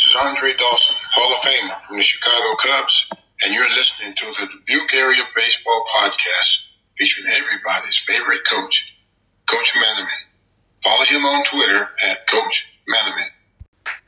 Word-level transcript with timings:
This 0.00 0.12
is 0.12 0.16
Andre 0.16 0.54
Dawson, 0.54 0.96
Hall 1.10 1.30
of 1.30 1.40
Famer 1.40 1.78
from 1.82 1.98
the 1.98 2.02
Chicago 2.02 2.56
Cubs, 2.56 3.06
and 3.44 3.52
you're 3.52 3.68
listening 3.68 4.14
to 4.14 4.24
the 4.40 4.46
Dubuque 4.46 4.94
Area 4.94 5.22
Baseball 5.36 5.84
Podcast 5.94 6.56
featuring 6.96 7.26
everybody's 7.30 7.98
favorite 7.98 8.40
coach, 8.46 8.96
Coach 9.46 9.74
Manaman. 9.74 10.08
Follow 10.82 11.04
him 11.04 11.26
on 11.26 11.44
Twitter 11.44 11.90
at 12.02 12.26
Coach 12.26 12.66
Manaman. 12.88 13.26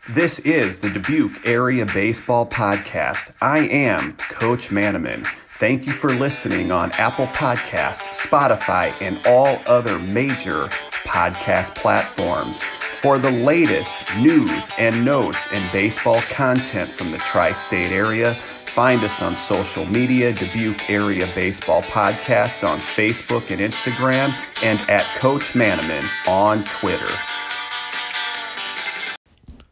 This 0.08 0.38
is 0.38 0.78
the 0.78 0.88
Dubuque 0.88 1.46
Area 1.46 1.85
Baseball 1.85 2.47
Podcast. 2.47 3.35
I 3.43 3.59
am 3.59 4.17
Coach 4.17 4.71
Manaman. 4.71 5.29
Thank 5.59 5.87
you 5.87 5.93
for 5.93 6.15
listening 6.15 6.72
on 6.72 6.90
Apple 6.93 7.27
Podcasts, 7.27 8.27
Spotify, 8.27 8.95
and 9.03 9.21
all 9.27 9.61
other 9.67 9.99
major 9.99 10.69
podcast 11.04 11.74
platforms. 11.74 12.61
For 13.03 13.19
the 13.19 13.32
latest 13.32 13.96
news 14.18 14.71
and 14.78 15.04
notes 15.04 15.48
and 15.50 15.72
baseball 15.72 16.20
content 16.30 16.88
from 16.88 17.10
the 17.10 17.18
tri 17.18 17.52
state 17.52 17.90
area, 17.90 18.32
find 18.32 19.02
us 19.02 19.20
on 19.20 19.34
social 19.34 19.84
media, 19.84 20.32
Dubuque 20.32 20.88
Area 20.88 21.27
Baseball 21.34 21.82
Podcast 21.82 22.62
on 22.62 22.78
Facebook 22.78 23.50
and 23.50 23.60
Instagram, 23.60 24.32
and 24.62 24.78
at 24.88 25.04
Coach 25.18 25.54
Manaman 25.54 26.08
on 26.28 26.62
Twitter. 26.62 27.12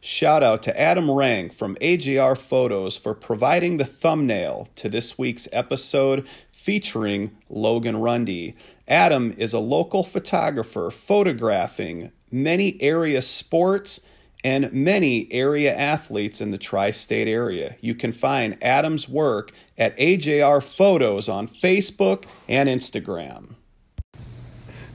Shout 0.01 0.43
out 0.43 0.61
to 0.63 0.77
Adam 0.77 1.09
Rang 1.09 1.51
from 1.51 1.75
AJR 1.75 2.37
Photos 2.37 2.97
for 2.97 3.13
providing 3.13 3.77
the 3.77 3.85
thumbnail 3.85 4.67
to 4.75 4.89
this 4.89 5.17
week's 5.17 5.47
episode 5.53 6.27
featuring 6.49 7.31
Logan 7.47 7.95
Rundy. 7.95 8.55
Adam 8.89 9.33
is 9.37 9.53
a 9.53 9.59
local 9.59 10.03
photographer 10.03 10.91
photographing 10.91 12.11
many 12.31 12.81
area 12.81 13.21
sports 13.21 14.01
and 14.43 14.71
many 14.73 15.27
area 15.31 15.75
athletes 15.75 16.41
in 16.41 16.51
the 16.51 16.57
tri 16.57 16.91
state 16.91 17.27
area. 17.27 17.75
You 17.81 17.93
can 17.93 18.11
find 18.11 18.57
Adam's 18.61 19.07
work 19.07 19.51
at 19.77 19.95
AJR 19.97 20.63
Photos 20.63 21.29
on 21.29 21.47
Facebook 21.47 22.25
and 22.47 22.67
Instagram. 22.67 23.55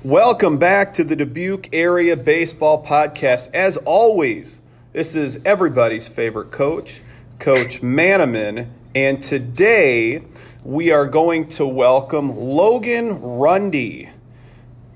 Welcome 0.02 0.58
back 0.58 0.94
to 0.94 1.04
the 1.04 1.16
Dubuque 1.16 1.68
Area 1.72 2.16
Baseball 2.16 2.84
Podcast. 2.84 3.52
As 3.52 3.76
always, 3.78 4.60
this 4.92 5.14
is 5.14 5.40
everybody's 5.44 6.06
favorite 6.06 6.50
coach, 6.50 7.00
Coach 7.38 7.82
Manaman, 7.82 8.68
and 8.94 9.22
today 9.22 10.22
we 10.64 10.90
are 10.90 11.06
going 11.06 11.48
to 11.48 11.66
welcome 11.66 12.36
Logan 12.36 13.20
Rundy 13.20 14.08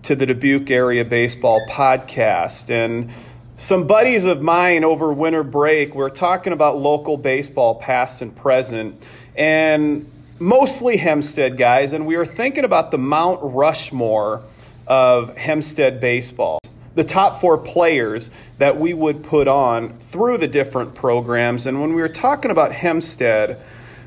to 0.02 0.14
the 0.14 0.26
Dubuque 0.26 0.70
Area 0.70 1.04
Baseball 1.04 1.64
Podcast. 1.68 2.70
And 2.70 3.10
some 3.56 3.86
buddies 3.86 4.24
of 4.24 4.40
mine 4.40 4.84
over 4.84 5.12
winter 5.12 5.42
break 5.42 5.94
were 5.94 6.10
talking 6.10 6.52
about 6.52 6.78
local 6.78 7.16
baseball, 7.16 7.74
past 7.74 8.22
and 8.22 8.34
present, 8.34 9.02
and 9.36 10.10
mostly 10.38 10.96
Hempstead 10.96 11.58
guys. 11.58 11.92
And 11.92 12.06
we 12.06 12.16
were 12.16 12.26
thinking 12.26 12.64
about 12.64 12.90
the 12.90 12.98
Mount 12.98 13.40
Rushmore 13.42 14.42
of 14.86 15.36
Hempstead 15.36 16.00
baseball. 16.00 16.58
The 16.94 17.04
top 17.04 17.40
four 17.40 17.58
players 17.58 18.30
that 18.58 18.78
we 18.78 18.94
would 18.94 19.22
put 19.22 19.46
on 19.46 19.92
through 20.10 20.38
the 20.38 20.48
different 20.48 20.94
programs. 20.94 21.66
And 21.66 21.80
when 21.80 21.94
we 21.94 22.00
were 22.00 22.08
talking 22.08 22.50
about 22.50 22.72
Hempstead, 22.72 23.60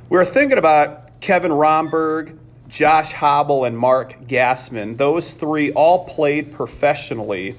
we 0.09 0.17
were 0.17 0.25
thinking 0.25 0.57
about 0.57 1.21
Kevin 1.21 1.53
Romberg, 1.53 2.37
Josh 2.73 3.13
Hobble, 3.13 3.65
and 3.65 3.77
Mark 3.77 4.27
Gassman. 4.27 4.97
Those 4.97 5.33
three 5.33 5.71
all 5.73 6.05
played 6.05 6.53
professionally 6.53 7.55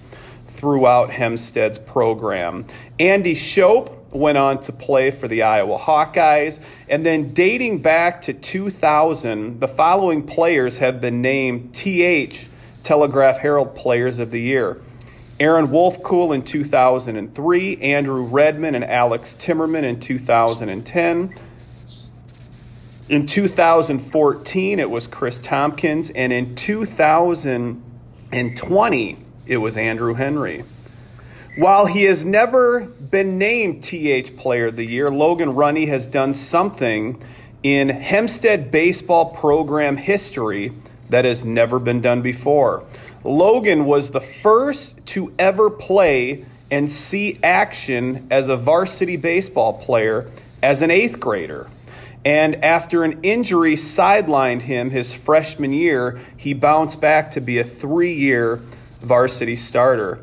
throughout 0.49 1.11
Hempstead's 1.11 1.79
program. 1.79 2.67
Andy 2.99 3.37
Shope 3.37 4.13
went 4.13 4.39
on 4.39 4.61
to 4.63 4.73
play 4.73 5.13
for 5.13 5.29
the 5.29 5.45
Iowa 5.45 5.79
Hawkeyes. 5.79 6.59
And 6.89 7.07
then 7.07 7.33
dating 7.33 7.79
back 7.79 8.23
to 8.23 8.33
2000, 8.33 9.61
the 9.61 9.69
following 9.69 10.25
players 10.25 10.79
have 10.79 11.01
been 11.01 11.23
named 11.23 11.77
TH 11.77 12.49
Telegraph 12.83 13.37
Herald 13.37 13.77
Players 13.77 14.19
of 14.19 14.33
the 14.33 14.41
Year. 14.41 14.81
Aaron 15.39 15.69
Wolfcool 15.69 16.35
in 16.35 16.43
2003, 16.43 17.77
Andrew 17.77 18.25
Redman 18.25 18.75
and 18.75 18.85
Alex 18.85 19.37
Timmerman 19.39 19.85
in 19.85 20.01
2010. 20.01 21.35
In 23.07 23.27
2014, 23.27 24.79
it 24.79 24.91
was 24.91 25.07
Chris 25.07 25.39
Tompkins, 25.39 26.09
and 26.09 26.33
in 26.33 26.57
2020, 26.57 29.17
it 29.47 29.59
was 29.59 29.77
Andrew 29.77 30.15
Henry. 30.15 30.65
While 31.59 31.85
he 31.85 32.05
has 32.05 32.25
never 32.25 32.87
been 32.87 33.37
named 33.37 33.83
TH 33.83 34.39
Player 34.39 34.69
of 34.69 34.77
the 34.77 34.87
Year, 34.87 35.11
Logan 35.11 35.55
Rundy 35.55 35.85
has 35.87 36.07
done 36.07 36.33
something 36.33 37.23
in 37.63 37.91
Hempstead 37.91 38.73
baseball 38.73 39.35
program 39.35 39.99
history 39.99 40.73
that 41.11 41.27
has 41.27 41.45
never 41.45 41.79
been 41.79 42.01
done 42.01 42.23
before. 42.23 42.85
Logan 43.23 43.85
was 43.85 44.13
the 44.13 44.23
first 44.23 45.05
to 45.09 45.31
ever 45.39 45.69
play 45.69 46.47
and 46.71 46.91
see 46.91 47.39
action 47.43 48.29
as 48.31 48.49
a 48.49 48.57
varsity 48.57 49.19
baseball 49.19 49.75
player 49.75 50.31
as 50.63 50.81
an 50.81 50.91
eighth 50.91 51.21
grader. 51.21 51.69
And 52.25 52.65
after 52.65 53.05
an 53.05 53.21
injury 53.23 53.77
sidelined 53.77 54.63
him 54.63 54.91
his 54.91 55.13
freshman 55.13 55.73
year, 55.73 56.19
he 56.37 56.55
bounced 56.55 57.01
back 57.01 57.33
to 57.33 57.41
be 57.41 57.59
a 57.59 57.65
three 57.65 58.15
year 58.15 58.61
varsity 59.01 59.57
starter. 59.57 60.21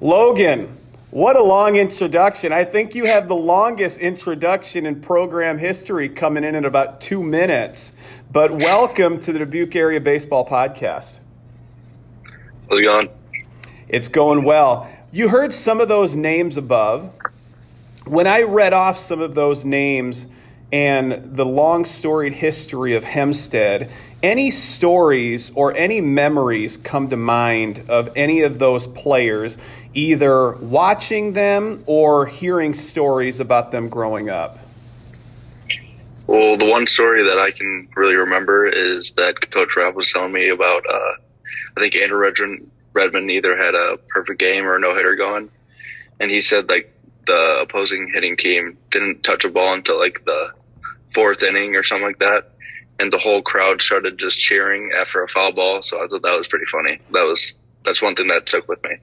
Logan, 0.00 0.76
what 1.10 1.36
a 1.36 1.42
long 1.42 1.76
introduction. 1.76 2.52
I 2.52 2.64
think 2.64 2.96
you 2.96 3.04
have 3.04 3.28
the 3.28 3.36
longest 3.36 4.00
introduction 4.00 4.84
in 4.84 5.00
program 5.00 5.58
history 5.58 6.08
coming 6.08 6.42
in 6.42 6.56
at 6.56 6.64
about 6.64 7.00
two 7.00 7.22
minutes. 7.22 7.92
But 8.32 8.50
welcome 8.50 9.20
to 9.20 9.32
the 9.32 9.38
Dubuque 9.38 9.76
Area 9.76 10.00
Baseball 10.00 10.44
Podcast. 10.44 11.18
How's 12.68 12.80
it 12.80 12.82
going? 12.82 13.08
It's 13.88 14.08
going 14.08 14.42
well. 14.42 14.90
You 15.12 15.28
heard 15.28 15.54
some 15.54 15.80
of 15.80 15.86
those 15.86 16.16
names 16.16 16.56
above. 16.56 17.12
When 18.06 18.26
I 18.26 18.42
read 18.42 18.72
off 18.72 18.98
some 18.98 19.20
of 19.20 19.36
those 19.36 19.64
names, 19.64 20.26
and 20.74 21.36
the 21.36 21.46
long 21.46 21.84
storied 21.84 22.32
history 22.32 22.96
of 22.96 23.04
Hempstead, 23.04 23.88
any 24.24 24.50
stories 24.50 25.52
or 25.54 25.72
any 25.76 26.00
memories 26.00 26.76
come 26.76 27.10
to 27.10 27.16
mind 27.16 27.84
of 27.88 28.10
any 28.16 28.40
of 28.40 28.58
those 28.58 28.88
players, 28.88 29.56
either 29.94 30.50
watching 30.56 31.32
them 31.32 31.84
or 31.86 32.26
hearing 32.26 32.74
stories 32.74 33.38
about 33.38 33.70
them 33.70 33.88
growing 33.88 34.28
up? 34.28 34.58
Well, 36.26 36.56
the 36.56 36.66
one 36.66 36.88
story 36.88 37.22
that 37.22 37.38
I 37.38 37.52
can 37.52 37.88
really 37.94 38.16
remember 38.16 38.66
is 38.66 39.12
that 39.12 39.52
Coach 39.52 39.76
Rapp 39.76 39.94
was 39.94 40.12
telling 40.12 40.32
me 40.32 40.48
about. 40.48 40.82
Uh, 40.92 41.12
I 41.76 41.80
think 41.80 41.94
Andrew 41.94 42.18
Redmond, 42.18 42.68
Redman 42.94 43.30
either 43.30 43.56
had 43.56 43.76
a 43.76 43.98
perfect 44.08 44.40
game 44.40 44.66
or 44.66 44.74
a 44.74 44.80
no 44.80 44.96
hitter 44.96 45.14
going, 45.14 45.52
and 46.18 46.32
he 46.32 46.40
said 46.40 46.68
like 46.68 46.92
the 47.28 47.60
opposing 47.60 48.10
hitting 48.12 48.36
team 48.36 48.76
didn't 48.90 49.22
touch 49.22 49.44
a 49.44 49.50
ball 49.50 49.72
until 49.72 50.00
like 50.00 50.24
the 50.24 50.52
fourth 51.14 51.42
inning 51.42 51.76
or 51.76 51.82
something 51.82 52.06
like 52.06 52.18
that. 52.18 52.50
And 52.98 53.12
the 53.12 53.18
whole 53.18 53.42
crowd 53.42 53.82
started 53.82 54.18
just 54.18 54.38
cheering 54.38 54.90
after 54.96 55.22
a 55.22 55.28
foul 55.28 55.52
ball. 55.52 55.82
So 55.82 56.02
I 56.02 56.06
thought 56.06 56.22
that 56.22 56.36
was 56.36 56.48
pretty 56.48 56.66
funny. 56.66 57.00
That 57.12 57.24
was, 57.24 57.56
that's 57.84 58.02
one 58.02 58.14
thing 58.14 58.28
that 58.28 58.48
stuck 58.48 58.68
with 58.68 58.82
me. 58.84 58.98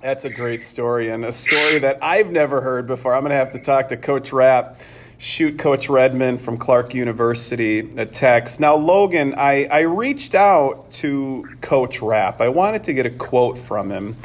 That's 0.00 0.24
a 0.24 0.30
great 0.30 0.62
story 0.62 1.10
and 1.10 1.24
a 1.24 1.32
story 1.32 1.80
that 1.80 1.98
I've 2.02 2.30
never 2.30 2.60
heard 2.60 2.86
before. 2.86 3.14
I'm 3.14 3.22
going 3.22 3.30
to 3.30 3.36
have 3.36 3.52
to 3.52 3.58
talk 3.58 3.88
to 3.88 3.96
Coach 3.96 4.32
Rapp, 4.32 4.80
shoot 5.18 5.58
Coach 5.58 5.88
Redman 5.88 6.38
from 6.38 6.56
Clarke 6.56 6.94
University 6.94 7.80
a 7.80 8.06
text. 8.06 8.60
Now, 8.60 8.76
Logan, 8.76 9.34
I, 9.36 9.64
I 9.66 9.80
reached 9.80 10.36
out 10.36 10.90
to 10.94 11.48
Coach 11.60 12.00
Rapp. 12.00 12.40
I 12.40 12.48
wanted 12.48 12.84
to 12.84 12.92
get 12.92 13.06
a 13.06 13.10
quote 13.10 13.58
from 13.58 13.90
him. 13.90 14.16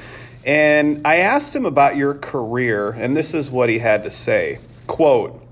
And 0.45 1.07
I 1.07 1.17
asked 1.17 1.55
him 1.55 1.65
about 1.65 1.95
your 1.95 2.15
career, 2.15 2.89
and 2.89 3.15
this 3.15 3.33
is 3.33 3.49
what 3.49 3.69
he 3.69 3.79
had 3.79 4.03
to 4.03 4.11
say. 4.11 4.59
Quote, 4.87 5.42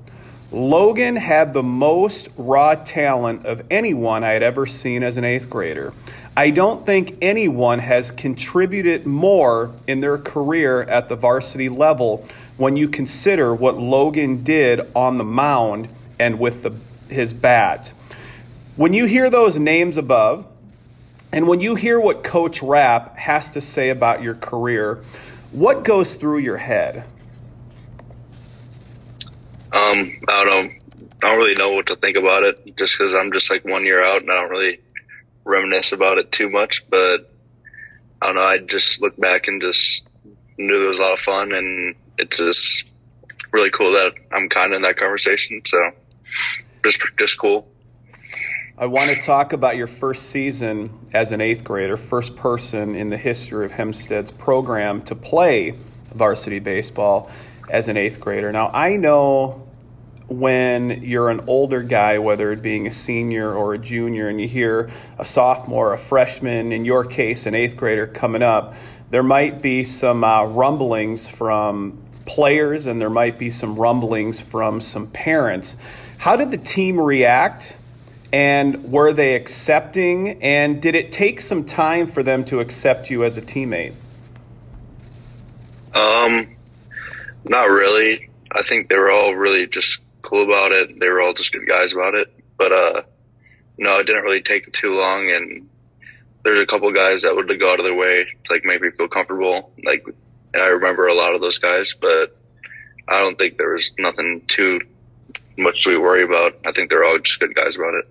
Logan 0.52 1.16
had 1.16 1.54
the 1.54 1.64
most 1.64 2.28
raw 2.36 2.76
talent 2.76 3.46
of 3.46 3.64
anyone 3.72 4.24
I 4.26 4.32
had 4.32 4.44
ever 4.44 4.66
seen 4.66 5.02
as 5.02 5.16
an 5.16 5.24
eighth 5.24 5.50
grader. 5.50 5.94
I 6.36 6.50
don't 6.50 6.86
think 6.86 7.18
anyone 7.22 7.80
has 7.80 8.12
contributed 8.12 9.06
more 9.06 9.72
in 9.88 10.02
their 10.02 10.18
career 10.18 10.82
at 10.84 11.08
the 11.08 11.16
varsity 11.16 11.70
level 11.70 12.28
when 12.58 12.76
you 12.76 12.90
consider 12.90 13.56
what 13.56 13.78
Logan 13.78 14.44
did 14.44 14.82
on 14.94 15.18
the 15.18 15.24
mound 15.24 15.88
and 16.20 16.38
with 16.38 16.64
the, 16.64 16.76
his 17.14 17.32
bat. 17.32 17.94
When 18.76 18.94
you 18.94 19.06
hear 19.06 19.30
those 19.30 19.58
names 19.58 19.98
above, 19.98 20.46
and 21.32 21.48
when 21.48 21.62
you 21.62 21.76
hear 21.76 22.00
what 22.00 22.26
Coach 22.26 22.62
Rapp 22.62 23.18
has 23.18 23.50
to 23.52 23.62
say 23.62 23.90
about 23.90 24.22
your 24.22 24.36
career, 24.36 25.02
what 25.52 25.84
goes 25.84 26.16
through 26.16 26.40
your 26.40 26.58
head? 26.58 27.06
Um, 29.92 30.12
I 30.28 30.44
don't 30.44 30.48
know. 30.48 30.74
I 31.24 31.30
don't 31.30 31.38
really 31.38 31.56
know 31.56 31.72
what 31.72 31.88
to 31.88 31.96
think 31.96 32.18
about 32.18 32.44
it 32.44 32.78
just 32.78 32.98
because 32.98 33.14
I'm 33.14 33.32
just 33.32 33.52
like 33.52 33.66
one 33.66 33.86
year 33.86 34.04
out 34.04 34.22
and 34.22 34.32
I 34.32 34.36
don't 34.36 34.50
really 34.50 34.80
reminisce 35.44 35.92
about 35.92 36.18
it 36.18 36.32
too 36.32 36.50
much. 36.50 36.90
But 36.90 37.32
I 38.22 38.28
don't 38.28 38.36
know. 38.36 38.42
I 38.42 38.58
just 38.60 39.02
look 39.02 39.18
back 39.18 39.48
and 39.48 39.62
just 39.62 40.04
knew 40.58 40.86
it 40.86 40.88
was 40.88 41.00
a 41.00 41.02
lot 41.02 41.14
of 41.14 41.20
fun 41.20 41.52
and 41.52 41.96
it's 42.18 42.38
just 42.38 42.86
really 43.52 43.70
cool 43.70 43.92
that 43.92 44.14
I'm 44.32 44.50
kind 44.50 44.72
of 44.72 44.78
in 44.78 44.82
that 44.84 44.98
conversation. 44.98 45.62
So 45.66 45.92
just 46.84 47.02
just 47.20 47.38
cool. 47.38 47.68
I 48.78 48.86
want 48.88 49.12
to 49.12 49.22
talk 49.22 49.54
about 49.54 49.76
your 49.76 49.88
first 49.88 50.30
season 50.30 50.90
as 51.14 51.32
an 51.32 51.42
eighth 51.42 51.64
grader, 51.64 51.98
first 51.98 52.36
person 52.36 52.96
in 52.96 53.10
the 53.10 53.18
history 53.18 53.66
of 53.66 53.72
Hempstead's 53.72 54.32
program 54.32 55.04
to 55.04 55.14
play 55.14 55.76
varsity 56.16 56.60
baseball 56.60 57.30
as 57.70 57.88
an 57.88 57.98
eighth 57.98 58.20
grader. 58.20 58.52
Now, 58.52 58.70
I 58.74 58.96
know 58.96 59.68
when 60.32 61.04
you're 61.04 61.30
an 61.30 61.42
older 61.48 61.84
guy, 61.84 62.18
whether 62.18 62.52
it 62.52 62.62
being 62.62 62.88
a 62.88 62.92
senior 62.92 63.54
or 63.54 63.74
a 63.74 63.78
junior, 63.78 64.30
and 64.30 64.40
you 64.40 64.48
hear 64.48 64.90
a 65.20 65.26
sophomore, 65.26 65.94
a 65.94 65.98
freshman, 65.98 66.72
in 66.72 66.86
your 66.86 67.04
case, 67.04 67.46
an 67.46 67.54
eighth 67.54 67.76
grader 67.76 68.08
coming 68.08 68.42
up, 68.42 68.74
there 69.10 69.24
might 69.24 69.62
be 69.62 69.84
some 69.84 70.24
uh, 70.24 70.46
rumblings 70.46 71.28
from 71.28 72.02
players 72.26 72.86
and 72.86 73.02
there 73.02 73.10
might 73.10 73.38
be 73.38 73.52
some 73.52 73.76
rumblings 73.76 74.40
from 74.40 74.80
some 74.80 75.08
parents. 75.08 75.76
How 76.18 76.38
did 76.38 76.50
the 76.50 76.58
team 76.58 77.00
react? 77.00 77.76
And 78.32 78.90
were 78.90 79.12
they 79.12 79.36
accepting? 79.36 80.42
And 80.42 80.82
did 80.82 80.96
it 80.96 81.12
take 81.12 81.42
some 81.42 81.66
time 81.66 82.08
for 82.08 82.24
them 82.24 82.46
to 82.46 82.62
accept 82.62 83.10
you 83.10 83.26
as 83.26 83.38
a 83.38 83.42
teammate? 83.42 83.96
Um, 85.94 86.48
not 87.44 87.70
really. 87.70 88.30
I 88.50 88.62
think 88.62 88.88
they 88.88 88.96
were 88.96 89.12
all 89.12 89.36
really 89.36 89.68
just 89.68 90.00
cool 90.22 90.44
about 90.44 90.72
it. 90.72 91.00
They 91.00 91.10
were 91.10 91.22
all 91.22 91.34
just 91.34 91.54
good 91.54 91.68
guys 91.68 91.94
about 91.94 92.16
it. 92.16 92.34
But 92.58 92.72
uh, 92.72 93.02
no, 93.78 94.00
it 94.00 94.06
didn't 94.06 94.24
really 94.24 94.42
take 94.42 94.72
too 94.72 94.94
long. 95.00 95.30
And 95.32 95.70
there's 96.44 96.60
a 96.60 96.66
couple 96.66 96.92
guys 96.92 97.22
that 97.24 97.36
would 97.36 97.48
go 97.60 97.72
out 97.72 97.80
of 97.80 97.86
their 97.86 97.96
way 97.96 98.26
to 98.44 98.54
like 98.54 98.66
make 98.66 98.82
me 98.82 98.92
feel 98.92 99.08
comfortable. 99.08 99.72
Like, 99.84 100.06
and 100.54 100.62
I 100.62 100.68
remember 100.68 101.08
a 101.08 101.14
lot 101.14 101.34
of 101.34 101.42
those 101.42 101.60
guys, 101.60 101.94
but 102.00 102.38
I 103.08 103.20
don't 103.20 103.38
think 103.38 103.58
there 103.58 103.74
was 103.74 103.92
nothing 103.98 104.44
too 104.48 104.80
much 105.58 105.84
to 105.84 106.02
worry 106.02 106.24
about. 106.24 106.58
I 106.66 106.72
think 106.72 106.90
they're 106.90 107.04
all 107.04 107.20
just 107.20 107.40
good 107.40 107.56
guys 107.56 107.78
about 107.78 107.94
it. 107.96 108.08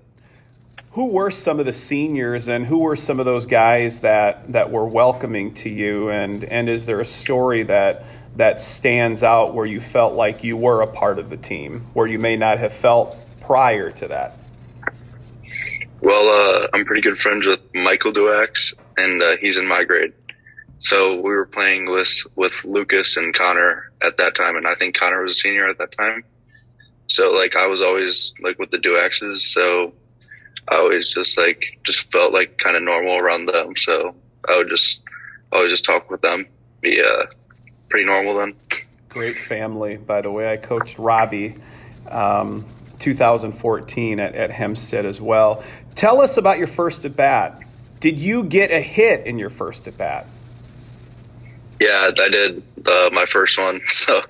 Who 0.93 1.07
were 1.07 1.31
some 1.31 1.61
of 1.61 1.67
the 1.67 1.73
seniors, 1.73 2.49
and 2.49 2.67
who 2.67 2.79
were 2.81 2.97
some 2.97 3.21
of 3.21 3.27
those 3.27 3.47
guys 3.47 4.01
that 4.01 4.53
that 4.53 4.73
were 4.73 4.87
welcoming 4.87 5.55
to 5.55 5.69
you? 5.69 6.11
And 6.11 6.43
and 6.45 6.69
is 6.69 6.85
there 6.85 7.01
a 7.01 7.05
story 7.05 7.63
that 7.63 8.05
that 8.37 8.61
stands 8.61 9.23
out 9.23 9.55
where 9.55 9.67
you 9.67 9.81
felt 9.81 10.15
like 10.15 10.45
you 10.45 10.57
were 10.57 10.83
a 10.83 10.87
part 10.87 11.19
of 11.19 11.31
the 11.31 11.37
team, 11.37 11.87
where 11.95 12.07
you 12.07 12.19
may 12.19 12.37
not 12.37 12.59
have 12.59 12.73
felt 12.73 13.17
prior 13.41 13.91
to 13.91 14.09
that? 14.09 14.37
Well, 16.01 16.29
uh, 16.29 16.69
I'm 16.73 16.85
pretty 16.85 17.03
good 17.03 17.19
friends 17.19 17.47
with 17.47 17.61
Michael 17.75 18.13
Duax, 18.13 18.73
and 18.97 19.23
uh, 19.23 19.37
he's 19.41 19.59
in 19.59 19.67
my 19.67 19.85
grade. 19.85 20.15
So 20.79 21.17
we 21.17 21.31
were 21.31 21.45
playing 21.45 21.91
with 21.91 22.11
with 22.37 22.65
Lucas 22.65 23.19
and 23.19 23.35
Connor 23.35 23.93
at 24.01 24.17
that 24.17 24.35
time, 24.35 24.57
and 24.57 24.67
I 24.67 24.75
think 24.75 24.97
Connor 24.97 25.23
was 25.23 25.33
a 25.33 25.41
senior 25.41 25.69
at 25.69 25.77
that 25.77 25.93
time. 25.93 26.25
So 27.07 27.33
like 27.33 27.55
I 27.55 27.67
was 27.67 27.83
always 27.83 28.33
like 28.41 28.59
with 28.59 28.71
the 28.71 28.79
Duaxes, 28.79 29.41
so 29.41 29.93
I 30.69 30.77
always 30.77 31.13
just 31.13 31.37
like 31.37 31.79
just 31.85 32.11
felt 32.11 32.33
like 32.33 32.57
kind 32.57 32.77
of 32.77 32.83
normal 32.83 33.17
around 33.17 33.47
them. 33.47 33.77
So 33.77 34.15
I 34.49 34.57
would 34.57 34.71
just 34.71 35.03
always 35.53 35.71
just 35.71 35.85
talk 35.85 36.11
with 36.11 36.23
them, 36.23 36.47
be 36.81 37.03
uh, 37.03 37.27
pretty 37.91 38.07
normal 38.07 38.37
then. 38.37 38.55
Great 39.11 39.37
family, 39.37 39.97
by 39.97 40.23
the 40.23 40.31
way. 40.31 40.51
I 40.51 40.57
coached 40.57 40.99
Robbie. 40.99 41.55
Um, 42.09 42.65
2014 43.01 44.21
at, 44.21 44.35
at 44.35 44.51
Hempstead 44.51 45.05
as 45.05 45.21
well. 45.21 45.65
Tell 45.95 46.21
us 46.21 46.37
about 46.37 46.59
your 46.59 46.67
first 46.67 47.05
at 47.05 47.17
bat. 47.17 47.61
Did 47.99 48.19
you 48.19 48.45
get 48.45 48.71
a 48.71 48.81
hit 48.81 49.27
in 49.27 49.39
your 49.39 49.51
first 49.51 49.89
at 49.89 49.99
bat? 49.99 50.27
Yeah, 51.81 52.11
I 52.19 52.29
did 52.29 52.63
uh, 52.87 53.11
my 53.13 53.27
first 53.27 53.59
one. 53.59 53.81
So 53.89 54.23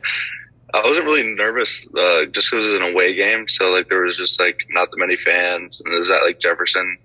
I 0.72 0.84
wasn't 0.84 1.06
really 1.06 1.34
nervous 1.34 1.84
uh, 1.88 2.26
just 2.26 2.48
because 2.50 2.64
it 2.64 2.68
was 2.68 2.74
an 2.76 2.94
away 2.94 3.14
game. 3.14 3.48
So 3.48 3.70
like 3.70 3.88
there 3.88 4.02
was 4.02 4.16
just 4.16 4.40
like 4.40 4.60
not 4.70 4.92
that 4.92 4.98
many 4.98 5.16
fans, 5.16 5.80
and 5.80 5.92
it 5.92 5.98
was 5.98 6.12
at 6.12 6.22
like 6.22 6.38
Jefferson. 6.38 6.98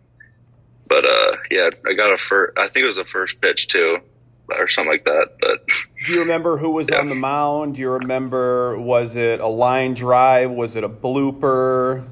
But 0.87 1.03
uh, 1.03 1.37
yeah, 1.49 1.71
I 1.87 1.93
got 1.93 2.13
a 2.13 2.17
first. 2.17 2.55
I 2.57 2.67
think 2.67 2.83
it 2.83 2.87
was 2.87 2.97
the 2.97 3.05
first 3.05 3.41
pitch 3.41 3.67
too 3.67 4.01
or 4.49 4.67
something 4.67 4.91
like 4.91 5.05
that. 5.05 5.37
But 5.39 5.67
do 6.05 6.13
you 6.13 6.19
remember 6.19 6.57
who 6.57 6.71
was 6.71 6.89
yeah. 6.89 6.99
on 6.99 7.09
the 7.09 7.15
mound? 7.15 7.75
Do 7.75 7.81
you 7.81 7.89
remember 7.89 8.79
was 8.79 9.15
it 9.15 9.39
a 9.39 9.47
line 9.47 9.93
drive? 9.93 10.51
Was 10.51 10.75
it 10.75 10.83
a 10.83 10.89
blooper? 10.89 12.05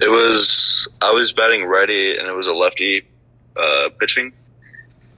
It 0.00 0.08
was. 0.08 0.88
I 1.02 1.12
was 1.12 1.32
batting 1.32 1.64
righty, 1.64 2.16
and 2.16 2.26
it 2.26 2.32
was 2.32 2.46
a 2.46 2.54
lefty 2.54 3.02
uh, 3.56 3.90
pitching, 3.98 4.32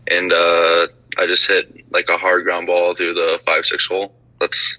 and 0.08 0.32
uh, 0.32 0.88
I 1.16 1.26
just 1.26 1.46
hit 1.46 1.90
like 1.92 2.08
a 2.08 2.18
hard 2.18 2.44
ground 2.44 2.66
ball 2.66 2.94
through 2.94 3.14
the 3.14 3.40
five 3.44 3.64
six 3.64 3.86
hole. 3.86 4.14
That's 4.40 4.78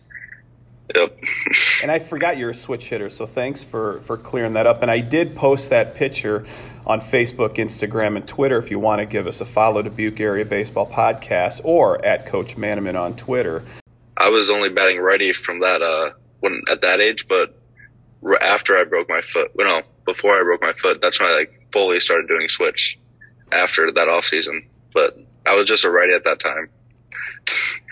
Yep. 0.93 1.17
and 1.81 1.91
I 1.91 1.99
forgot 1.99 2.37
you're 2.37 2.49
a 2.49 2.55
switch 2.55 2.89
hitter, 2.89 3.09
so 3.09 3.25
thanks 3.25 3.63
for 3.63 4.01
for 4.01 4.17
clearing 4.17 4.53
that 4.53 4.67
up. 4.67 4.81
And 4.81 4.91
I 4.91 4.99
did 4.99 5.35
post 5.35 5.69
that 5.69 5.95
picture 5.95 6.45
on 6.85 6.99
Facebook, 6.99 7.55
Instagram, 7.55 8.15
and 8.15 8.27
Twitter 8.27 8.57
if 8.57 8.69
you 8.69 8.79
want 8.79 8.99
to 8.99 9.05
give 9.05 9.27
us 9.27 9.41
a 9.41 9.45
follow 9.45 9.81
Dubuque 9.81 10.19
Area 10.19 10.45
Baseball 10.45 10.89
Podcast 10.89 11.61
or 11.63 12.03
at 12.05 12.25
Coach 12.25 12.55
Manaman 12.57 12.99
on 12.99 13.15
Twitter. 13.15 13.63
I 14.17 14.29
was 14.29 14.51
only 14.51 14.69
batting 14.69 14.99
righty 14.99 15.33
from 15.33 15.59
that 15.61 15.81
uh 15.81 16.11
when 16.39 16.61
at 16.69 16.81
that 16.81 16.99
age, 16.99 17.27
but 17.27 17.57
after 18.41 18.77
I 18.77 18.83
broke 18.83 19.09
my 19.09 19.21
foot, 19.21 19.51
well, 19.55 19.81
no, 19.81 19.87
before 20.05 20.39
I 20.39 20.43
broke 20.43 20.61
my 20.61 20.73
foot, 20.73 20.99
that's 21.01 21.19
when 21.19 21.29
I 21.29 21.35
like 21.35 21.53
fully 21.71 21.99
started 21.99 22.27
doing 22.27 22.47
switch 22.49 22.99
after 23.51 23.91
that 23.91 24.09
off 24.09 24.25
season. 24.25 24.67
But 24.93 25.17
I 25.45 25.55
was 25.55 25.65
just 25.65 25.85
a 25.85 25.89
righty 25.89 26.13
at 26.13 26.23
that 26.25 26.39
time. 26.39 26.69